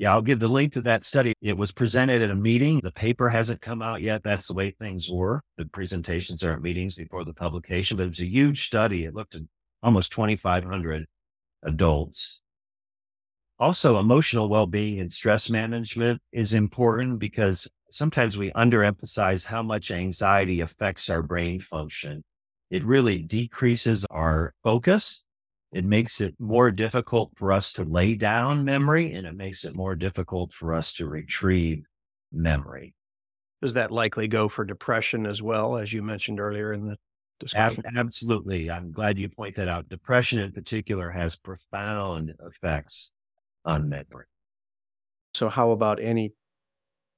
Yeah, 0.03 0.15
I'll 0.15 0.21
give 0.21 0.41
the 0.41 0.49
link 0.49 0.73
to 0.73 0.81
that 0.81 1.05
study. 1.05 1.33
It 1.41 1.57
was 1.57 1.71
presented 1.71 2.23
at 2.23 2.31
a 2.33 2.35
meeting. 2.35 2.81
The 2.83 2.91
paper 2.91 3.29
hasn't 3.29 3.61
come 3.61 3.81
out 3.81 4.03
yet. 4.03 4.25
That's 4.25 4.49
the 4.49 4.53
way 4.53 4.71
things 4.73 5.09
were. 5.09 5.43
The 5.59 5.67
presentations 5.67 6.43
are 6.43 6.55
at 6.55 6.61
meetings 6.61 6.97
before 6.97 7.25
the 7.25 7.33
publication, 7.33 7.97
but 7.97 8.03
it 8.03 8.09
was 8.09 8.19
a 8.19 8.27
huge 8.27 8.67
study. 8.67 9.05
It 9.05 9.15
looked 9.15 9.37
at 9.37 9.43
almost 9.81 10.11
2,500 10.11 11.07
adults. 11.63 12.43
Also, 13.61 13.97
emotional 13.97 14.49
well 14.49 14.67
being 14.67 14.99
and 14.99 15.13
stress 15.13 15.49
management 15.49 16.21
is 16.33 16.53
important 16.53 17.21
because 17.21 17.71
sometimes 17.93 18.37
we 18.37 18.51
underemphasize 18.55 19.47
how 19.47 19.63
much 19.63 19.93
anxiety 19.93 20.63
affects 20.63 21.11
our 21.11 21.23
brain 21.23 21.61
function. 21.61 22.25
It 22.73 22.85
really 22.85 23.23
decreases 23.23 24.05
our 24.11 24.53
focus 24.65 25.25
it 25.73 25.85
makes 25.85 26.21
it 26.21 26.35
more 26.39 26.71
difficult 26.71 27.33
for 27.37 27.51
us 27.51 27.73
to 27.73 27.85
lay 27.85 28.15
down 28.15 28.65
memory 28.65 29.13
and 29.13 29.27
it 29.27 29.35
makes 29.35 29.65
it 29.65 29.75
more 29.75 29.97
difficult 29.97 30.53
for 30.53 30.75
us 30.75 30.93
to 30.95 31.09
retrieve 31.09 31.85
memory. 32.31 32.95
Does 33.63 33.75
that 33.75 33.91
likely 33.91 34.29
go 34.29 34.49
for 34.49 34.65
depression 34.65 35.25
as 35.25 35.41
well, 35.41 35.77
as 35.77 35.93
you 35.93 36.03
mentioned 36.03 36.41
earlier 36.41 36.73
in 36.73 36.85
the 36.85 36.99
discussion? 37.41 37.85
Ab- 37.87 37.97
absolutely. 37.97 38.71
I'm 38.71 38.93
glad 38.93 39.19
you 39.19 39.29
point 39.31 39.55
that 39.57 39.69
out. 39.69 39.89
Depression 39.89 40.41
in 40.41 40.53
particular 40.53 41.11
has 41.11 41.37
profound 41.37 42.35
effects 42.45 43.13
on 43.65 43.89
memory. 43.89 44.27
So, 45.35 45.49
how 45.49 45.71
about 45.71 46.01
any 46.01 46.35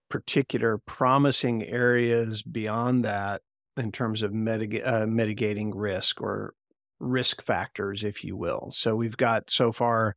particular 0.09 0.79
promising 0.79 1.64
areas 1.64 2.43
beyond 2.43 3.05
that 3.05 3.43
in 3.77 3.90
terms 3.90 4.23
of 4.23 4.31
mitig- 4.31 4.87
uh, 4.87 5.07
mitigating 5.07 5.75
risk 5.75 6.21
or 6.21 6.55
risk 7.00 7.42
factors, 7.42 8.04
if 8.04 8.24
you 8.24 8.37
will. 8.37 8.70
So 8.72 8.96
we've 8.96 9.16
got 9.16 9.50
so 9.50 9.72
far 9.72 10.16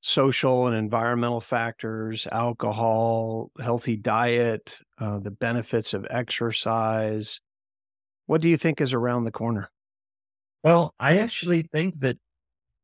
social 0.00 0.66
and 0.66 0.76
environmental 0.76 1.40
factors, 1.40 2.26
alcohol, 2.30 3.50
healthy 3.60 3.96
diet, 3.96 4.78
uh, 4.98 5.18
the 5.20 5.30
benefits 5.30 5.94
of 5.94 6.06
exercise. 6.10 7.40
What 8.26 8.40
do 8.40 8.48
you 8.48 8.56
think 8.56 8.80
is 8.80 8.92
around 8.92 9.24
the 9.24 9.30
corner? 9.30 9.70
Well, 10.64 10.94
I 10.98 11.18
actually 11.18 11.62
think 11.62 12.00
that 12.00 12.18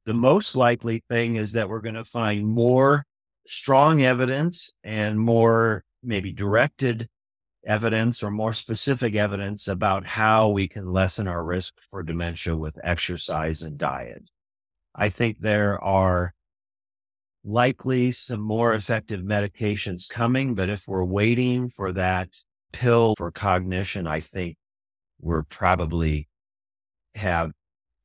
the 0.07 0.15
most 0.15 0.57
likely 0.57 1.03
thing 1.11 1.37
is 1.37 1.53
that 1.53 1.69
we're 1.69 1.81
going 1.81 1.95
to 1.95 2.05
find 2.05 2.47
more 2.47 3.05
strong 3.47 4.03
evidence 4.03 4.73
and 4.85 5.19
more 5.19 5.85
maybe 6.03 6.33
directed 6.33 7.09
evidence 7.69 8.23
or 8.23 8.31
more 8.31 8.53
specific 8.53 9.15
evidence 9.15 9.69
about 9.69 10.07
how 10.07 10.49
we 10.49 10.67
can 10.67 10.91
lessen 10.91 11.29
our 11.29 11.45
risk 11.45 11.75
for 11.91 12.03
dementia 12.03 12.57
with 12.57 12.79
exercise 12.83 13.63
and 13.63 13.79
diet. 13.79 14.31
I 14.95 15.11
think 15.11 15.39
there 15.39 15.83
are 15.85 16.35
likely 17.45 18.11
some 18.11 18.41
more 18.41 18.73
effective 18.73 19.21
medications 19.21 20.09
coming, 20.09 20.55
but 20.55 20.71
if 20.71 20.89
we're 20.89 21.05
waiting 21.05 21.69
for 21.69 21.93
that 21.93 22.31
pill 22.73 23.15
for 23.17 23.31
cognition, 23.31 24.07
I 24.07 24.21
think 24.21 24.57
we're 25.21 25.45
probably 25.45 26.27
have 27.15 27.53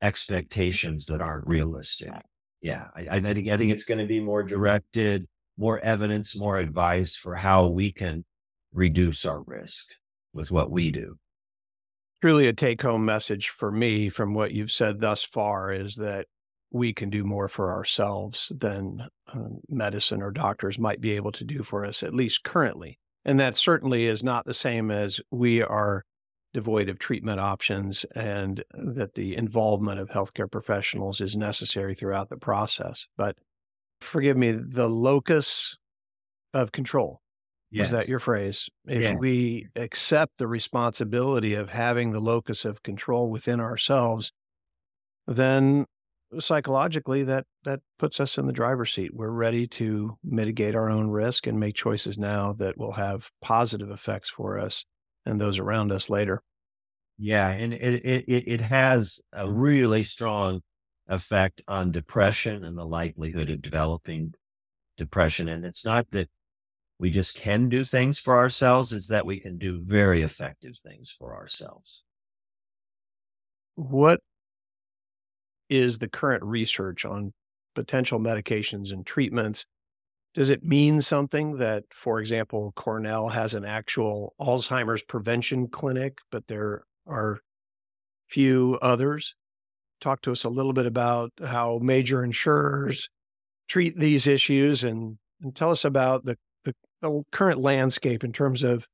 expectations 0.02 1.06
that 1.06 1.22
aren't 1.22 1.48
realistic. 1.48 2.12
Yeah, 2.62 2.88
I, 2.96 3.08
I 3.18 3.20
think 3.20 3.50
I 3.50 3.58
think 3.58 3.72
it's 3.72 3.84
going 3.86 4.00
to 4.00 4.06
be 4.06 4.20
more 4.20 4.44
directed, 4.44 5.26
more 5.58 5.80
evidence, 5.80 6.38
more 6.38 6.58
advice 6.58 7.16
for 7.16 7.36
how 7.36 7.68
we 7.68 7.92
can 7.92 8.26
reduce 8.74 9.26
our 9.26 9.42
risk 9.42 9.96
with 10.34 10.52
what 10.52 10.72
we 10.72 10.92
do. 10.92 11.18
Truly, 12.22 12.48
a 12.48 12.54
take 12.54 12.82
home 12.82 13.06
message 13.06 13.50
for 13.50 13.72
me 13.72 14.10
from 14.10 14.34
what 14.34 14.54
you've 14.54 14.72
said 14.72 15.00
thus 15.00 15.24
far 15.24 15.72
is 15.72 15.96
that 15.96 16.28
we 16.72 16.94
can 16.94 17.10
do 17.10 17.24
more 17.24 17.48
for 17.48 17.72
ourselves 17.72 18.52
than 18.58 19.08
uh, 19.28 19.40
medicine 19.70 20.22
or 20.22 20.32
doctors 20.32 20.80
might 20.80 21.02
be 21.02 21.12
able 21.12 21.32
to 21.34 21.44
do 21.44 21.64
for 21.64 21.86
us, 21.86 22.02
at 22.02 22.14
least 22.14 22.44
currently. 22.44 22.98
And 23.26 23.40
that 23.40 23.56
certainly 23.56 24.06
is 24.06 24.24
not 24.24 24.46
the 24.46 24.54
same 24.54 24.90
as 24.90 25.22
we 25.32 25.62
are 25.62 26.04
devoid 26.54 26.88
of 26.88 27.00
treatment 27.00 27.40
options 27.40 28.06
and 28.16 28.64
that 28.72 29.16
the 29.16 29.36
involvement 29.36 30.00
of 30.00 30.10
healthcare 30.10 30.50
professionals 30.50 31.20
is 31.20 31.36
necessary 31.36 31.96
throughout 31.96 32.30
the 32.30 32.38
process. 32.38 33.08
But 33.18 33.36
forgive 34.02 34.38
me, 34.38 34.52
the 34.52 34.90
locus 34.90 35.78
of 36.54 36.72
control 36.72 37.23
Yes. 37.74 37.88
Is 37.88 37.92
that 37.92 38.08
your 38.08 38.20
phrase? 38.20 38.70
If 38.86 39.02
yeah. 39.02 39.16
we 39.16 39.68
accept 39.76 40.38
the 40.38 40.46
responsibility 40.46 41.56
of 41.56 41.70
having 41.70 42.12
the 42.12 42.20
locus 42.20 42.66
of 42.66 42.84
control 42.84 43.32
within 43.32 43.60
ourselves, 43.60 44.32
then 45.26 45.88
psychologically 46.40 47.24
that 47.24 47.46
that 47.64 47.80
puts 47.98 48.20
us 48.20 48.38
in 48.38 48.46
the 48.46 48.54
driver's 48.54 48.94
seat. 48.94 49.16
We're 49.16 49.32
ready 49.32 49.66
to 49.70 50.20
mitigate 50.24 50.76
our 50.76 50.88
own 50.88 51.10
risk 51.10 51.48
and 51.48 51.60
make 51.60 51.74
choices 51.74 52.16
now 52.16 52.54
that 52.54 52.78
will 52.78 52.92
have 52.92 53.32
positive 53.42 53.90
effects 53.90 54.30
for 54.30 54.60
us 54.60 54.86
and 55.26 55.42
those 55.42 55.58
around 55.58 55.92
us 55.92 56.12
later. 56.12 56.44
Yeah, 57.18 57.50
and 57.50 57.74
it 57.74 58.06
it 58.06 58.44
it 58.48 58.62
has 58.62 59.20
a 59.32 59.46
mm-hmm. 59.46 59.58
really 59.58 60.04
strong 60.04 60.62
effect 61.08 61.64
on 61.68 61.90
depression 61.90 62.64
and 62.64 62.78
the 62.78 62.86
likelihood 62.86 63.50
of 63.50 63.64
developing 63.64 64.36
depression. 64.96 65.50
And 65.50 65.66
it's 65.66 65.84
not 65.84 66.12
that 66.12 66.30
we 67.00 67.10
just 67.10 67.36
can 67.36 67.70
do 67.70 67.84
things 67.84 68.20
for 68.20 68.38
ourselves 68.38 68.94
is 68.94 69.08
that 69.08 69.26
we 69.26 69.40
can 69.40 69.58
do 69.58 69.82
very 69.84 70.22
effective 70.22 70.78
things 70.78 71.14
for 71.18 71.36
ourselves. 71.36 72.04
What 73.76 74.20
is 75.70 75.98
the 75.98 76.08
current 76.08 76.44
research 76.44 77.06
on 77.06 77.34
potential 77.76 78.20
medications 78.20 78.92
and 78.92 79.06
treatments? 79.06 79.66
Does 80.34 80.50
it 80.50 80.64
mean 80.64 81.02
something 81.02 81.58
that, 81.58 81.84
for 81.92 82.20
example, 82.20 82.74
Cornell 82.76 83.30
has 83.30 83.54
an 83.54 83.66
actual 83.66 84.34
Alzheimer's 84.40 85.04
prevention 85.04 85.68
clinic, 85.68 86.20
but 86.32 86.48
there 86.48 86.84
are 87.08 87.40
few 88.30 88.80
others? 88.82 89.36
Talk 90.02 90.22
to 90.24 90.32
us 90.32 90.44
a 90.44 90.50
little 90.50 90.74
bit 90.74 90.86
about 90.86 91.32
how 91.44 91.80
major 91.82 92.24
insurers 92.24 93.10
treat 93.68 93.98
these 93.98 94.28
issues 94.28 94.84
and, 94.84 95.18
and 95.42 95.56
tell 95.56 95.72
us 95.72 95.86
about 95.86 96.26
the 96.26 96.38
the 97.04 97.22
current 97.32 97.60
landscape 97.60 98.24
in 98.24 98.32
terms 98.34 98.64
of 98.64 98.88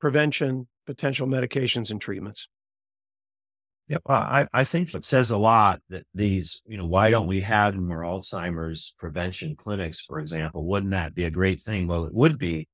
prevention, 0.00 0.66
potential 0.86 1.28
medications, 1.28 1.90
and 1.92 2.00
treatments? 2.00 2.48
Yep. 3.88 4.02
I, 4.08 4.48
I 4.52 4.64
think 4.64 4.92
it 4.94 5.04
says 5.04 5.30
a 5.30 5.36
lot 5.38 5.80
that 5.90 6.04
these, 6.12 6.60
you 6.66 6.76
know, 6.76 6.86
why 6.86 7.10
don't 7.10 7.28
we 7.28 7.40
have 7.42 7.76
more 7.76 8.02
Alzheimer's 8.02 8.94
prevention 8.98 9.54
clinics, 9.54 10.00
for 10.00 10.18
example? 10.18 10.66
Wouldn't 10.66 10.90
that 10.90 11.14
be 11.14 11.22
a 11.24 11.30
great 11.30 11.60
thing? 11.60 11.86
Well, 11.86 12.04
it 12.04 12.12
would 12.14 12.38
be. 12.38 12.66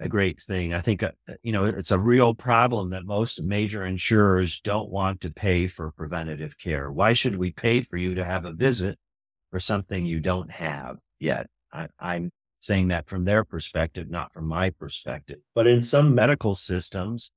a 0.00 0.08
great 0.08 0.40
thing. 0.40 0.74
I 0.74 0.80
think, 0.80 1.02
uh, 1.04 1.12
you 1.42 1.52
know, 1.52 1.64
it's 1.64 1.92
a 1.92 1.98
real 1.98 2.34
problem 2.34 2.90
that 2.90 3.04
most 3.04 3.42
major 3.42 3.86
insurers 3.86 4.60
don't 4.60 4.90
want 4.90 5.20
to 5.20 5.30
pay 5.30 5.68
for 5.68 5.92
preventative 5.92 6.58
care. 6.58 6.90
Why 6.90 7.12
should 7.12 7.36
we 7.36 7.52
pay 7.52 7.82
for 7.82 7.96
you 7.96 8.14
to 8.16 8.24
have 8.24 8.44
a 8.44 8.52
visit 8.52 8.98
for 9.50 9.60
something 9.60 10.04
you 10.04 10.18
don't 10.18 10.50
have 10.50 10.98
yet? 11.20 11.46
I, 11.72 11.86
I'm 12.00 12.32
saying 12.62 12.88
that 12.88 13.08
from 13.08 13.24
their 13.24 13.44
perspective, 13.44 14.08
not 14.08 14.32
from 14.32 14.46
my 14.46 14.70
perspective. 14.70 15.38
But 15.54 15.66
in 15.66 15.82
some 15.82 16.14
medical 16.14 16.54
systems 16.54 17.32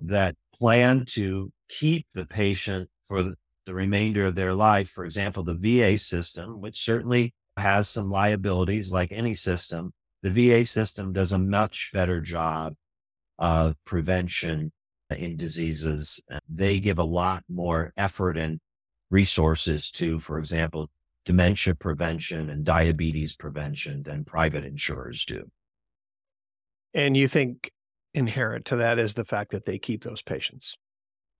that 0.00 0.36
plan 0.54 1.04
to 1.08 1.52
keep 1.68 2.06
the 2.14 2.26
patient 2.26 2.88
for 3.04 3.22
the, 3.22 3.34
remainder 3.68 4.26
of 4.26 4.34
their 4.34 4.52
life, 4.54 4.88
for 4.88 5.04
example, 5.04 5.44
the 5.44 5.54
VA 5.54 5.96
system, 5.96 6.60
which 6.60 6.82
certainly 6.82 7.32
has 7.56 7.88
some 7.88 8.10
liabilities 8.10 8.90
like 8.90 9.12
any 9.12 9.34
system, 9.34 9.92
the 10.22 10.32
VA 10.32 10.66
system 10.66 11.12
does 11.12 11.30
a 11.30 11.38
much 11.38 11.90
better 11.92 12.20
job 12.20 12.74
of 13.38 13.76
prevention 13.84 14.72
in 15.16 15.36
diseases. 15.36 16.20
They 16.48 16.80
give 16.80 16.98
a 16.98 17.04
lot 17.04 17.44
more 17.48 17.92
effort 17.96 18.36
and 18.36 18.58
resources 19.10 19.92
to, 19.92 20.18
for 20.18 20.40
example, 20.40 20.90
dementia 21.24 21.74
prevention 21.74 22.50
and 22.50 22.64
diabetes 22.64 23.36
prevention 23.36 24.02
than 24.02 24.24
private 24.24 24.64
insurers 24.64 25.24
do. 25.24 25.50
And 26.94 27.16
you 27.16 27.28
think 27.28 27.70
inherent 28.14 28.64
to 28.66 28.76
that 28.76 28.98
is 28.98 29.14
the 29.14 29.24
fact 29.24 29.50
that 29.52 29.64
they 29.64 29.78
keep 29.78 30.04
those 30.04 30.22
patients? 30.22 30.76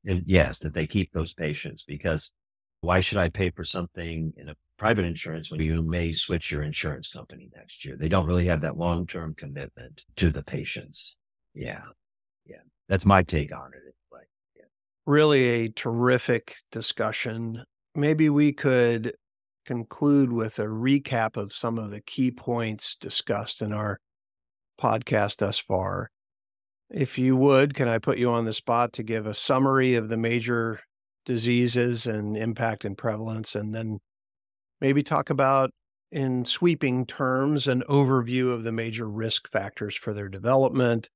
And 0.06 0.22
yes, 0.26 0.58
that 0.60 0.74
they 0.74 0.86
keep 0.86 1.12
those 1.12 1.34
patients 1.34 1.84
because 1.84 2.32
why 2.80 3.00
should 3.00 3.18
I 3.18 3.28
pay 3.28 3.50
for 3.50 3.64
something 3.64 4.32
in 4.36 4.48
a 4.48 4.56
private 4.78 5.04
insurance 5.04 5.50
when 5.50 5.60
you 5.60 5.82
may 5.82 6.12
switch 6.12 6.50
your 6.50 6.62
insurance 6.62 7.12
company 7.12 7.48
next 7.54 7.84
year? 7.84 7.96
They 7.96 8.08
don't 8.08 8.26
really 8.26 8.46
have 8.46 8.62
that 8.62 8.76
long 8.76 9.06
term 9.06 9.34
commitment 9.36 10.04
to 10.16 10.30
the 10.30 10.42
patients. 10.42 11.16
Yeah. 11.54 11.84
Yeah. 12.44 12.62
That's 12.88 13.06
my 13.06 13.22
take 13.22 13.54
on 13.54 13.70
it. 13.74 13.94
Like, 14.10 14.26
yeah. 14.56 14.64
Really 15.06 15.44
a 15.44 15.68
terrific 15.68 16.56
discussion. 16.72 17.64
Maybe 17.94 18.28
we 18.28 18.52
could 18.52 19.14
conclude 19.64 20.32
with 20.32 20.58
a 20.58 20.66
recap 20.66 21.36
of 21.36 21.52
some 21.52 21.78
of 21.78 21.90
the 21.90 22.00
key 22.00 22.30
points 22.30 22.96
discussed 22.96 23.62
in 23.62 23.72
our 23.72 23.98
podcast 24.80 25.38
thus 25.38 25.58
far. 25.58 26.10
If 26.90 27.18
you 27.18 27.36
would, 27.36 27.74
can 27.74 27.88
I 27.88 27.98
put 27.98 28.18
you 28.18 28.30
on 28.30 28.44
the 28.44 28.52
spot 28.52 28.92
to 28.94 29.02
give 29.02 29.26
a 29.26 29.34
summary 29.34 29.94
of 29.94 30.08
the 30.08 30.16
major 30.16 30.80
diseases 31.24 32.06
and 32.06 32.36
impact 32.36 32.84
and 32.84 32.98
prevalence, 32.98 33.54
and 33.54 33.74
then 33.74 34.00
maybe 34.80 35.02
talk 35.02 35.30
about 35.30 35.70
in 36.10 36.44
sweeping 36.44 37.06
terms 37.06 37.66
an 37.66 37.82
overview 37.88 38.52
of 38.52 38.64
the 38.64 38.72
major 38.72 39.08
risk 39.08 39.50
factors 39.50 39.96
for 39.96 40.12
their 40.12 40.28
development, 40.28 41.08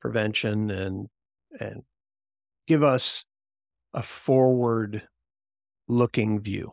prevention, 0.00 0.70
and 0.70 1.06
and 1.58 1.82
give 2.66 2.82
us 2.82 3.24
a 3.94 4.02
forward 4.02 5.08
looking 5.88 6.40
view. 6.40 6.72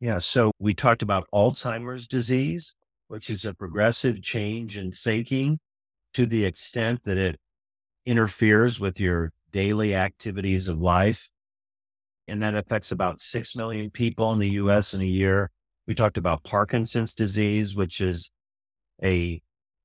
Yeah. 0.00 0.18
So 0.18 0.52
we 0.58 0.74
talked 0.74 1.02
about 1.02 1.26
Alzheimer's 1.34 2.06
disease, 2.06 2.74
which 3.08 3.30
is 3.30 3.44
a 3.44 3.54
progressive 3.54 4.22
change 4.22 4.78
in 4.78 4.92
thinking 4.92 5.58
to 6.14 6.24
the 6.24 6.44
extent 6.44 7.02
that 7.04 7.18
it 7.18 7.40
interferes 8.06 8.78
with 8.78 9.00
your 9.00 9.32
daily 9.50 9.94
activities 9.94 10.68
of 10.68 10.78
life. 10.78 11.30
And 12.28 12.42
that 12.42 12.54
affects 12.54 12.92
about 12.92 13.20
6 13.20 13.56
million 13.56 13.90
people 13.90 14.32
in 14.32 14.38
the 14.38 14.50
US 14.50 14.94
in 14.94 15.00
a 15.00 15.04
year. 15.04 15.50
We 15.86 15.94
talked 15.94 16.18
about 16.18 16.44
Parkinson's 16.44 17.14
disease, 17.14 17.74
which 17.74 18.00
is 18.00 18.30
a 19.02 19.40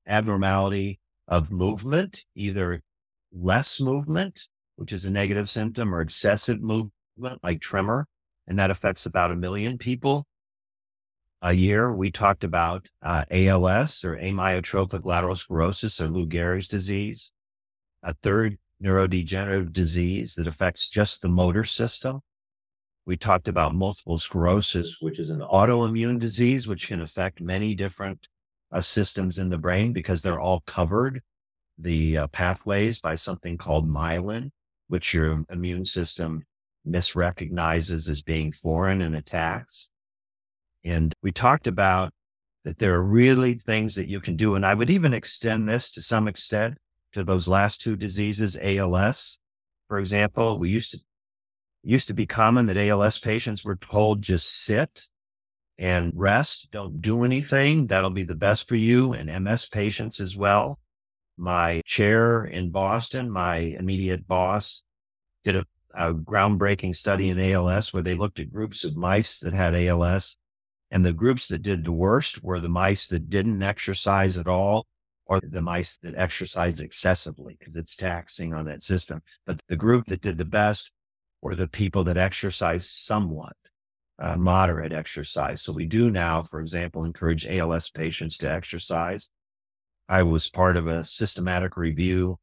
abnormality 0.06 1.00
of 1.28 1.52
movement, 1.52 2.26
either 2.36 2.82
less 3.32 3.80
movement, 3.80 4.48
which 4.76 4.92
is 4.92 5.06
a 5.06 5.12
negative 5.12 5.50
symptom, 5.50 5.96
or 5.96 6.02
excessive 6.02 6.62
movement, 6.62 6.92
like 7.42 7.62
tremor. 7.62 8.06
And 8.48 8.60
that 8.60 8.72
affects 8.72 9.06
about 9.06 9.32
a 9.32 9.36
million 9.36 9.78
people 9.78 10.26
a 11.42 11.54
year. 11.54 11.94
We 11.94 12.12
talked 12.12 12.44
about 12.44 12.88
uh, 13.02 13.26
ALS 13.32 14.04
or 14.04 14.18
amyotrophic 14.18 15.06
lateral 15.06 15.36
sclerosis 15.36 16.02
or 16.02 16.08
Lou 16.08 16.26
Gehrig's 16.26 16.68
disease. 16.68 17.32
A 18.02 18.14
third 18.14 18.58
neurodegenerative 18.84 19.72
disease 19.72 20.36
that 20.36 20.48
affects 20.48 20.90
just 20.90 21.22
the 21.22 21.30
motor 21.30 21.64
system. 21.64 22.22
We 23.06 23.18
talked 23.18 23.48
about 23.48 23.76
multiple 23.76 24.18
sclerosis, 24.18 24.98
which 25.02 25.20
is 25.20 25.30
an 25.30 25.40
autoimmune 25.40 26.20
disease, 26.20 26.68
which 26.68 26.88
can 26.88 27.02
affect 27.02 27.42
many 27.42 27.76
different 27.76 28.28
uh, 28.72 28.82
systems 28.82 29.38
in 29.38 29.50
the 29.50 29.58
brain 29.58 29.94
because 29.94 30.22
they're 30.22 30.40
all 30.40 30.62
covered, 30.62 31.22
the 31.78 32.18
uh, 32.18 32.28
pathways 32.28 33.00
by 33.00 33.16
something 33.16 33.58
called 33.58 33.90
myelin, 33.90 34.52
which 34.88 35.14
your 35.14 35.44
immune 35.50 35.86
system 35.86 36.46
misrecognizes 36.88 38.10
as 38.10 38.22
being 38.22 38.52
foreign 38.52 39.02
and 39.02 39.16
attacks. 39.16 39.90
And 40.84 41.14
we 41.22 41.32
talked 41.32 41.68
about 41.68 42.12
that 42.66 42.80
there 42.80 42.94
are 42.96 43.04
really 43.04 43.56
things 43.56 43.96
that 43.96 44.08
you 44.08 44.20
can 44.20 44.36
do. 44.36 44.56
And 44.56 44.66
I 44.66 44.74
would 44.74 44.90
even 44.90 45.14
extend 45.14 45.68
this 45.68 45.92
to 45.92 46.02
some 46.02 46.28
extent 46.28 46.78
to 47.14 47.24
those 47.24 47.48
last 47.48 47.82
two 47.82 47.96
diseases, 47.96 48.58
ALS, 48.62 49.40
for 49.88 50.00
example. 50.00 50.58
We 50.58 50.70
used 50.70 50.92
to, 50.92 51.00
used 51.84 52.08
to 52.08 52.14
be 52.14 52.26
common 52.26 52.66
that 52.68 52.78
ALS 52.78 53.20
patients 53.20 53.64
were 53.64 53.76
told 53.76 54.22
just 54.22 54.64
sit 54.64 55.08
and 55.78 56.14
rest, 56.16 56.70
don't 56.72 57.02
do 57.02 57.24
anything. 57.24 57.88
That'll 57.88 58.10
be 58.10 58.24
the 58.24 58.36
best 58.36 58.68
for 58.68 58.76
you. 58.76 59.14
And 59.14 59.44
MS 59.44 59.68
patients 59.68 60.20
as 60.20 60.38
well. 60.38 60.80
My 61.38 61.82
chair 61.86 62.46
in 62.46 62.70
Boston, 62.70 63.30
my 63.30 63.58
immediate 63.58 64.28
boss 64.28 64.84
did 65.44 65.56
a, 65.56 65.66
a 65.94 66.14
groundbreaking 66.14 66.96
study 66.96 67.30
in 67.30 67.40
ALS 67.40 67.94
where 67.94 68.04
they 68.04 68.16
looked 68.16 68.40
at 68.40 68.52
groups 68.52 68.84
of 68.84 68.96
mice 68.96 69.40
that 69.40 69.54
had 69.54 69.76
ALS 69.76 70.38
and 70.94 71.04
the 71.04 71.12
groups 71.12 71.48
that 71.48 71.64
did 71.64 71.84
the 71.84 71.92
worst 71.92 72.44
were 72.44 72.60
the 72.60 72.70
mice 72.70 73.08
that 73.08 73.28
didn't 73.28 73.64
exercise 73.64 74.38
at 74.38 74.48
all 74.48 74.86
or 75.26 75.40
the 75.42 75.62
mice 75.62 75.98
that 76.04 76.14
exercise 76.16 76.80
excessively 76.80 77.56
because 77.58 77.76
it's 77.76 77.96
taxing 77.96 78.54
on 78.54 78.66
that 78.66 78.84
system. 78.84 79.20
But 79.48 79.60
the 79.68 79.76
group 79.76 80.06
that 80.06 80.22
did 80.22 80.38
the 80.38 80.46
best 80.46 80.92
were 81.42 81.56
the 81.56 81.68
people 81.68 82.04
that 82.04 82.18
exercise 82.18 82.88
somewhat, 82.88 83.56
uh, 84.20 84.38
moderate 84.38 84.94
exercise. 84.94 85.64
So 85.64 85.74
we 85.74 85.88
do 85.88 86.12
now, 86.12 86.44
for 86.44 86.62
example, 86.62 87.06
encourage 87.06 87.48
ALS 87.48 87.90
patients 87.90 88.38
to 88.38 88.52
exercise. 88.52 89.32
I 90.08 90.22
was 90.22 90.48
part 90.48 90.78
of 90.78 90.86
a 90.86 91.04
systematic 91.04 91.76
review 91.76 92.38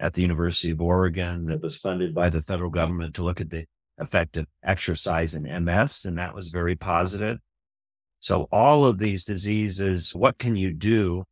at 0.00 0.14
the 0.14 0.22
University 0.22 0.72
of 0.72 0.80
Oregon 0.80 1.46
that 1.46 1.62
was 1.62 1.76
funded 1.76 2.14
by 2.14 2.30
the 2.30 2.42
federal 2.42 2.70
government 2.70 3.14
to 3.14 3.22
look 3.22 3.40
at 3.40 3.50
the 3.50 3.66
effect 3.98 4.36
of 4.36 4.46
exercise 4.64 5.34
in 5.34 5.64
MS, 5.64 6.06
and 6.06 6.18
that 6.18 6.34
was 6.34 6.48
very 6.48 6.74
positive. 6.74 7.38
So 8.18 8.48
all 8.50 8.84
of 8.84 8.98
these 8.98 9.24
diseases, 9.24 10.14
what 10.14 10.38
can 10.38 10.56
you 10.56 10.72
do 10.72 11.24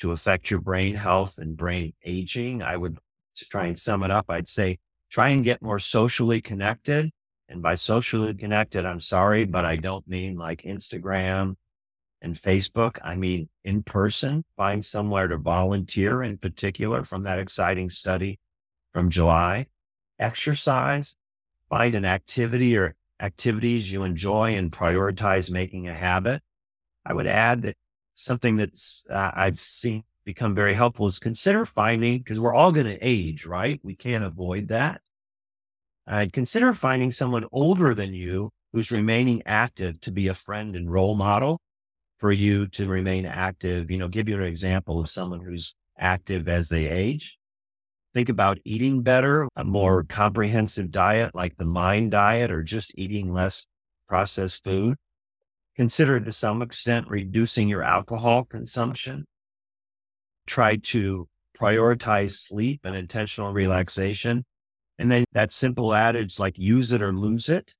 to 0.00 0.12
affect 0.12 0.50
your 0.50 0.60
brain 0.60 0.94
health 0.94 1.38
and 1.38 1.56
brain 1.56 1.92
aging. 2.04 2.62
I 2.62 2.76
would 2.76 2.98
to 3.36 3.44
try 3.46 3.66
and 3.66 3.78
sum 3.78 4.02
it 4.02 4.10
up, 4.10 4.26
I'd 4.28 4.48
say 4.48 4.78
try 5.10 5.30
and 5.30 5.44
get 5.44 5.62
more 5.62 5.78
socially 5.78 6.40
connected. 6.40 7.10
And 7.48 7.62
by 7.62 7.74
socially 7.74 8.34
connected, 8.34 8.86
I'm 8.86 9.00
sorry, 9.00 9.44
but 9.44 9.64
I 9.64 9.76
don't 9.76 10.06
mean 10.08 10.36
like 10.36 10.62
Instagram 10.62 11.54
and 12.24 12.34
Facebook. 12.34 12.98
I 13.04 13.16
mean 13.16 13.48
in 13.64 13.84
person, 13.84 14.44
find 14.56 14.84
somewhere 14.84 15.28
to 15.28 15.36
volunteer 15.36 16.22
in 16.22 16.38
particular 16.38 17.04
from 17.04 17.22
that 17.22 17.38
exciting 17.38 17.90
study 17.90 18.40
from 18.92 19.10
July. 19.10 19.66
Exercise, 20.18 21.16
find 21.68 21.94
an 21.94 22.04
activity 22.04 22.76
or 22.76 22.96
activities 23.20 23.92
you 23.92 24.02
enjoy 24.02 24.56
and 24.56 24.72
prioritize 24.72 25.50
making 25.50 25.86
a 25.86 25.94
habit. 25.94 26.42
I 27.06 27.12
would 27.12 27.26
add 27.26 27.62
that 27.62 27.76
something 28.14 28.56
that's 28.56 29.04
uh, 29.10 29.30
I've 29.34 29.60
seen 29.60 30.02
become 30.24 30.54
very 30.54 30.72
helpful 30.74 31.06
is 31.06 31.18
consider 31.18 31.66
finding, 31.66 32.18
because 32.18 32.40
we're 32.40 32.54
all 32.54 32.72
going 32.72 32.86
to 32.86 32.98
age, 33.00 33.44
right? 33.44 33.78
We 33.82 33.94
can't 33.94 34.24
avoid 34.24 34.68
that. 34.68 35.02
I'd 36.06 36.32
consider 36.32 36.72
finding 36.72 37.10
someone 37.10 37.46
older 37.52 37.94
than 37.94 38.14
you 38.14 38.50
who's 38.72 38.90
remaining 38.90 39.42
active 39.46 40.00
to 40.00 40.10
be 40.10 40.28
a 40.28 40.34
friend 40.34 40.76
and 40.76 40.90
role 40.90 41.14
model 41.14 41.60
for 42.24 42.32
you 42.32 42.66
to 42.66 42.88
remain 42.88 43.26
active. 43.26 43.90
You 43.90 43.98
know, 43.98 44.08
give 44.08 44.30
you 44.30 44.36
an 44.36 44.46
example 44.46 44.98
of 44.98 45.10
someone 45.10 45.40
who's 45.40 45.74
active 45.98 46.48
as 46.48 46.70
they 46.70 46.88
age. 46.88 47.36
Think 48.14 48.30
about 48.30 48.56
eating 48.64 49.02
better, 49.02 49.46
a 49.56 49.62
more 49.62 50.04
comprehensive 50.04 50.90
diet 50.90 51.34
like 51.34 51.54
the 51.58 51.66
mind 51.66 52.12
diet 52.12 52.50
or 52.50 52.62
just 52.62 52.94
eating 52.96 53.34
less 53.34 53.66
processed 54.08 54.64
food. 54.64 54.96
Consider 55.76 56.18
to 56.18 56.32
some 56.32 56.62
extent 56.62 57.08
reducing 57.08 57.68
your 57.68 57.82
alcohol 57.82 58.44
consumption. 58.44 59.26
Try 60.46 60.76
to 60.76 61.28
prioritize 61.54 62.38
sleep 62.38 62.80
and 62.84 62.96
intentional 62.96 63.52
relaxation. 63.52 64.46
And 64.98 65.12
then 65.12 65.26
that 65.32 65.52
simple 65.52 65.92
adage 65.92 66.38
like 66.38 66.56
use 66.56 66.90
it 66.90 67.02
or 67.02 67.12
lose 67.12 67.50
it. 67.50 67.74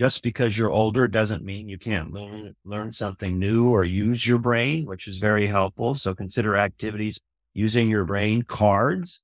Just 0.00 0.22
because 0.22 0.56
you're 0.56 0.70
older 0.70 1.06
doesn't 1.06 1.44
mean 1.44 1.68
you 1.68 1.76
can't 1.76 2.10
learn, 2.10 2.56
learn 2.64 2.90
something 2.90 3.38
new 3.38 3.68
or 3.68 3.84
use 3.84 4.26
your 4.26 4.38
brain, 4.38 4.86
which 4.86 5.06
is 5.06 5.18
very 5.18 5.46
helpful. 5.46 5.94
So 5.94 6.14
consider 6.14 6.56
activities 6.56 7.20
using 7.52 7.90
your 7.90 8.06
brain. 8.06 8.40
Cards 8.40 9.22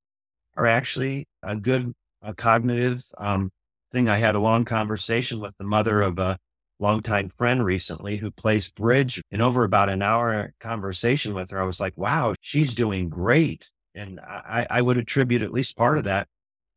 are 0.55 0.67
actually 0.67 1.29
a 1.43 1.57
good 1.57 1.95
a 2.21 2.35
cognitive 2.35 3.03
um, 3.17 3.51
thing. 3.91 4.11
I 4.11 4.19
had 4.19 4.35
a 4.35 4.39
long 4.39 4.67
conversation 4.67 5.41
with 5.41 5.57
the 5.57 5.65
mother 5.65 6.03
of 6.03 6.19
a 6.19 6.37
longtime 6.79 7.31
friend 7.31 7.65
recently 7.65 8.19
who 8.19 8.31
plays 8.31 8.71
bridge. 8.71 9.23
In 9.31 9.41
over 9.41 9.65
about 9.65 9.89
an 9.89 10.03
hour 10.03 10.53
conversation 10.61 11.33
with 11.33 11.49
her, 11.53 11.59
I 11.59 11.65
was 11.65 11.81
like, 11.81 11.97
wow, 11.97 12.35
she's 12.43 12.75
doing 12.75 13.09
great. 13.09 13.71
And 13.95 14.21
I, 14.21 14.67
I 14.69 14.83
would 14.83 14.99
attribute 14.99 15.41
at 15.41 15.53
least 15.53 15.75
part 15.75 15.97
of 15.97 16.05
that 16.05 16.29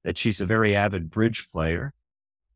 that 0.05 0.17
she's 0.17 0.39
a 0.39 0.45
very 0.45 0.73
avid 0.73 1.09
bridge 1.09 1.49
player. 1.51 1.91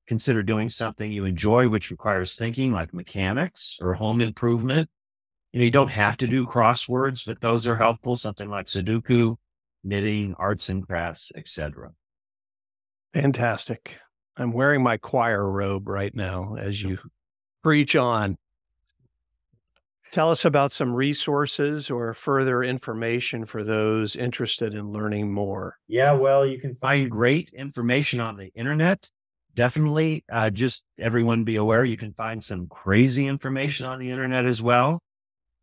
Consider 0.07 0.43
doing 0.43 0.69
something 0.69 1.11
you 1.11 1.25
enjoy, 1.25 1.69
which 1.69 1.91
requires 1.91 2.35
thinking 2.35 2.71
like 2.71 2.93
mechanics 2.93 3.79
or 3.81 3.93
home 3.93 4.21
improvement. 4.21 4.89
You 5.53 5.59
know, 5.59 5.65
you 5.65 5.71
don't 5.71 5.91
have 5.91 6.17
to 6.17 6.27
do 6.27 6.45
crosswords, 6.45 7.25
but 7.25 7.41
those 7.41 7.67
are 7.67 7.77
helpful. 7.77 8.15
Something 8.15 8.49
like 8.49 8.65
Sudoku, 8.65 9.37
knitting, 9.83 10.35
arts 10.37 10.69
and 10.69 10.85
crafts, 10.85 11.31
etc. 11.35 11.91
Fantastic. 13.13 13.99
I'm 14.35 14.51
wearing 14.51 14.81
my 14.81 14.97
choir 14.97 15.49
robe 15.49 15.87
right 15.87 16.13
now 16.13 16.55
as 16.57 16.81
you 16.81 16.97
preach 17.61 17.95
on. 17.95 18.35
Tell 20.11 20.29
us 20.29 20.45
about 20.45 20.71
some 20.71 20.93
resources 20.93 21.89
or 21.89 22.13
further 22.13 22.63
information 22.63 23.45
for 23.45 23.63
those 23.63 24.15
interested 24.15 24.73
in 24.73 24.91
learning 24.91 25.31
more. 25.31 25.77
Yeah, 25.87 26.11
well, 26.11 26.45
you 26.45 26.59
can 26.59 26.75
find 26.75 27.09
great 27.09 27.51
information 27.55 28.19
on 28.19 28.37
the 28.37 28.51
internet. 28.53 29.09
Definitely, 29.55 30.23
uh, 30.31 30.49
just 30.49 30.83
everyone 30.99 31.43
be 31.43 31.57
aware 31.57 31.85
you 31.85 31.97
can 31.97 32.13
find 32.13 32.43
some 32.43 32.67
crazy 32.67 33.27
information 33.27 33.85
on 33.85 33.99
the 33.99 34.09
internet 34.09 34.45
as 34.45 34.61
well. 34.61 34.99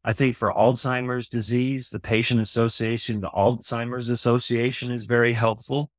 I 0.05 0.13
think 0.13 0.37
for 0.37 0.53
Alzheimer's 0.53 1.29
disease, 1.29 1.91
the 1.91 2.01
Patient 2.01 2.41
Association, 2.41 3.21
the 3.21 3.31
Alzheimer's 3.31 4.09
Association 4.09 4.93
is 4.93 5.07
very 5.07 5.33
helpful. 5.33 5.91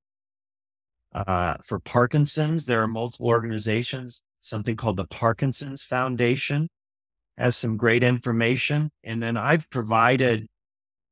Uh, 1.13 1.55
for 1.65 1.79
Parkinson's, 1.79 2.65
there 2.65 2.81
are 2.81 2.87
multiple 2.87 3.27
organizations, 3.27 4.23
something 4.39 4.75
called 4.75 4.97
the 4.97 5.05
Parkinson's 5.05 5.83
Foundation 5.83 6.69
has 7.37 7.57
some 7.57 7.77
great 7.77 8.03
information. 8.03 8.91
And 9.03 9.21
then 9.21 9.37
I've 9.37 9.69
provided 9.69 10.47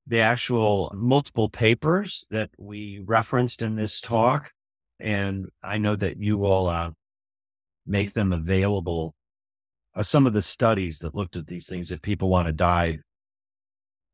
the 0.07 0.19
actual 0.19 0.91
multiple 0.95 1.49
papers 1.49 2.25
that 2.29 2.49
we 2.57 3.01
referenced 3.05 3.61
in 3.61 3.75
this 3.75 4.01
talk. 4.01 4.51
And 4.99 5.47
I 5.63 5.77
know 5.77 5.95
that 5.95 6.17
you 6.17 6.37
will 6.37 6.67
uh, 6.67 6.91
make 7.85 8.13
them 8.13 8.33
available. 8.33 9.15
Uh, 9.95 10.03
some 10.03 10.27
of 10.27 10.33
the 10.33 10.41
studies 10.41 10.99
that 10.99 11.15
looked 11.15 11.35
at 11.35 11.47
these 11.47 11.67
things 11.67 11.91
if 11.91 12.01
people 12.01 12.29
want 12.29 12.47
to 12.47 12.53
dive 12.53 13.01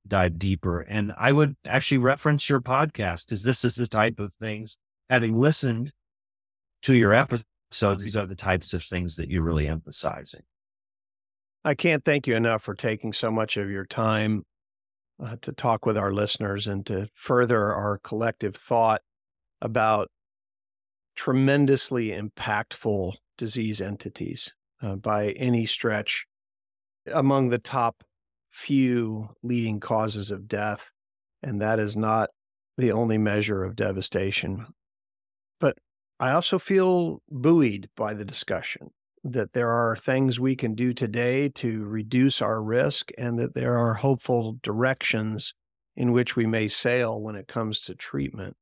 dive 0.08 0.38
deeper. 0.38 0.82
And 0.82 1.14
I 1.18 1.32
would 1.32 1.56
actually 1.66 1.98
reference 1.98 2.50
your 2.50 2.62
podcast 2.62 3.26
because 3.26 3.44
this 3.44 3.66
is 3.66 3.76
the 3.76 3.88
type 3.88 4.20
of 4.20 4.34
things, 4.36 4.78
having 5.10 5.36
listened 5.36 5.92
to 6.84 6.94
your 6.94 7.14
episodes, 7.14 8.04
these 8.04 8.16
are 8.16 8.28
the 8.28 8.36
types 8.36 8.74
of 8.74 8.84
things 8.84 9.16
that 9.16 9.30
you're 9.30 9.44
really 9.44 9.68
emphasizing. 9.68 10.42
I 11.64 11.74
can't 11.74 12.06
thank 12.06 12.28
you 12.28 12.36
enough 12.36 12.62
for 12.62 12.76
taking 12.76 13.12
so 13.12 13.32
much 13.32 13.58
of 13.58 13.72
your 13.72 13.86
time 13.86 14.44
uh, 15.24 15.38
to 15.42 15.52
talk 15.52 15.86
with 15.86 15.98
our 15.98 16.14
listeners 16.14 16.68
and 16.68 16.86
to 16.86 17.10
further 17.16 17.74
our 17.74 18.00
collective 18.04 18.56
thought 18.56 19.02
about 19.62 20.10
tremendously 21.16 22.10
impactful 22.10 23.16
disease 23.38 23.82
entities 23.82 24.54
uh, 24.82 24.96
by 24.96 25.32
any 25.32 25.66
stretch 25.66 26.26
among 27.12 27.50
the 27.50 27.58
top 27.58 28.04
few 28.52 29.30
leading 29.44 29.80
causes 29.80 30.32
of 30.32 30.48
death. 30.48 30.92
And 31.44 31.62
that 31.62 31.80
is 31.80 31.96
not 31.96 32.30
the 32.78 32.92
only 32.92 33.18
measure 33.18 33.64
of 33.64 33.76
devastation. 33.76 34.68
But 35.60 35.78
I 36.20 36.32
also 36.32 36.60
feel 36.60 37.22
buoyed 37.30 37.90
by 37.96 38.14
the 38.14 38.26
discussion 38.26 38.92
that 39.24 39.54
there 39.54 39.72
are 39.72 39.98
things 39.98 40.40
we 40.40 40.56
can 40.56 40.76
do 40.76 40.94
today 40.94 41.50
to 41.50 41.84
reduce 41.86 42.42
our 42.42 42.62
risk 42.62 43.10
and 43.18 43.40
that 43.40 43.56
there 43.56 43.78
are 43.78 43.96
hopeful 43.96 44.58
directions 44.62 45.54
in 45.96 46.12
which 46.12 46.36
we 46.36 46.46
may 46.46 46.68
sail 46.68 47.20
when 47.20 47.36
it 47.36 47.48
comes 47.48 47.80
to 47.82 47.96
treatment. 47.96 48.56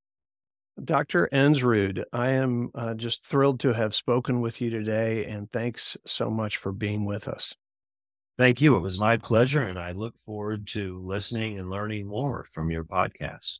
Dr. 0.83 1.29
Ensrud, 1.31 2.03
I 2.11 2.29
am 2.29 2.71
uh, 2.73 2.95
just 2.95 3.25
thrilled 3.25 3.59
to 3.59 3.73
have 3.73 3.93
spoken 3.93 4.41
with 4.41 4.59
you 4.59 4.69
today, 4.69 5.25
and 5.25 5.51
thanks 5.51 5.95
so 6.05 6.29
much 6.29 6.57
for 6.57 6.71
being 6.71 7.05
with 7.05 7.27
us. 7.27 7.53
Thank 8.37 8.59
you. 8.61 8.75
It 8.75 8.79
was 8.79 8.99
my 8.99 9.17
pleasure, 9.17 9.61
and 9.61 9.77
I 9.77 9.91
look 9.91 10.17
forward 10.17 10.65
to 10.69 10.99
listening 10.99 11.59
and 11.59 11.69
learning 11.69 12.07
more 12.07 12.47
from 12.51 12.71
your 12.71 12.83
podcast. 12.83 13.59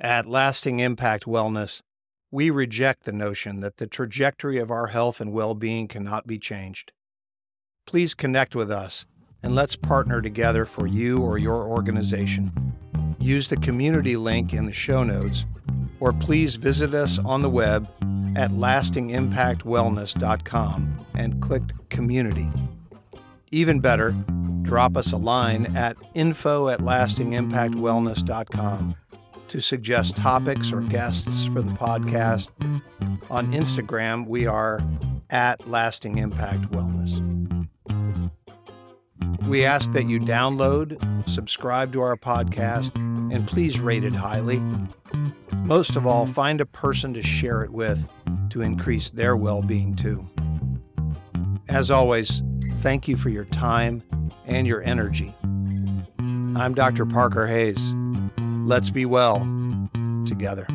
At 0.00 0.26
Lasting 0.26 0.80
Impact 0.80 1.24
Wellness, 1.24 1.82
we 2.32 2.50
reject 2.50 3.04
the 3.04 3.12
notion 3.12 3.60
that 3.60 3.76
the 3.76 3.86
trajectory 3.86 4.58
of 4.58 4.72
our 4.72 4.88
health 4.88 5.20
and 5.20 5.32
well 5.32 5.54
being 5.54 5.86
cannot 5.86 6.26
be 6.26 6.38
changed. 6.38 6.90
Please 7.86 8.12
connect 8.12 8.56
with 8.56 8.72
us 8.72 9.06
and 9.44 9.54
let's 9.54 9.76
partner 9.76 10.20
together 10.20 10.66
for 10.66 10.88
you 10.88 11.22
or 11.22 11.38
your 11.38 11.62
organization. 11.64 12.75
Use 13.26 13.48
the 13.48 13.56
community 13.56 14.16
link 14.16 14.52
in 14.52 14.66
the 14.66 14.72
show 14.72 15.02
notes, 15.02 15.46
or 15.98 16.12
please 16.12 16.54
visit 16.54 16.94
us 16.94 17.18
on 17.18 17.42
the 17.42 17.50
web 17.50 17.88
at 18.36 18.52
lastingimpactwellness.com 18.52 21.06
and 21.14 21.42
click 21.42 21.64
Community. 21.88 22.48
Even 23.50 23.80
better, 23.80 24.14
drop 24.62 24.96
us 24.96 25.10
a 25.10 25.16
line 25.16 25.76
at 25.76 25.96
info 26.14 26.68
at 26.68 26.78
lastingimpactwellness.com 26.78 28.94
to 29.48 29.60
suggest 29.60 30.14
topics 30.14 30.72
or 30.72 30.82
guests 30.82 31.46
for 31.46 31.62
the 31.62 31.72
podcast. 31.72 32.50
On 33.28 33.52
Instagram, 33.52 34.28
we 34.28 34.46
are 34.46 34.80
at 35.30 35.66
Lasting 35.66 36.18
Impact 36.18 36.70
Wellness. 36.70 37.20
We 39.48 39.64
ask 39.64 39.90
that 39.92 40.08
you 40.08 40.20
download, 40.20 41.28
subscribe 41.28 41.92
to 41.92 42.02
our 42.02 42.16
podcast, 42.16 42.92
and 43.32 43.46
please 43.46 43.80
rate 43.80 44.04
it 44.04 44.14
highly. 44.14 44.60
Most 45.52 45.96
of 45.96 46.06
all, 46.06 46.26
find 46.26 46.60
a 46.60 46.66
person 46.66 47.14
to 47.14 47.22
share 47.22 47.62
it 47.62 47.70
with 47.70 48.06
to 48.50 48.62
increase 48.62 49.10
their 49.10 49.36
well 49.36 49.62
being 49.62 49.96
too. 49.96 50.28
As 51.68 51.90
always, 51.90 52.42
thank 52.82 53.08
you 53.08 53.16
for 53.16 53.28
your 53.28 53.44
time 53.46 54.02
and 54.46 54.66
your 54.66 54.82
energy. 54.82 55.34
I'm 56.18 56.74
Dr. 56.74 57.04
Parker 57.04 57.46
Hayes. 57.46 57.92
Let's 58.38 58.90
be 58.90 59.04
well 59.04 59.40
together. 60.26 60.66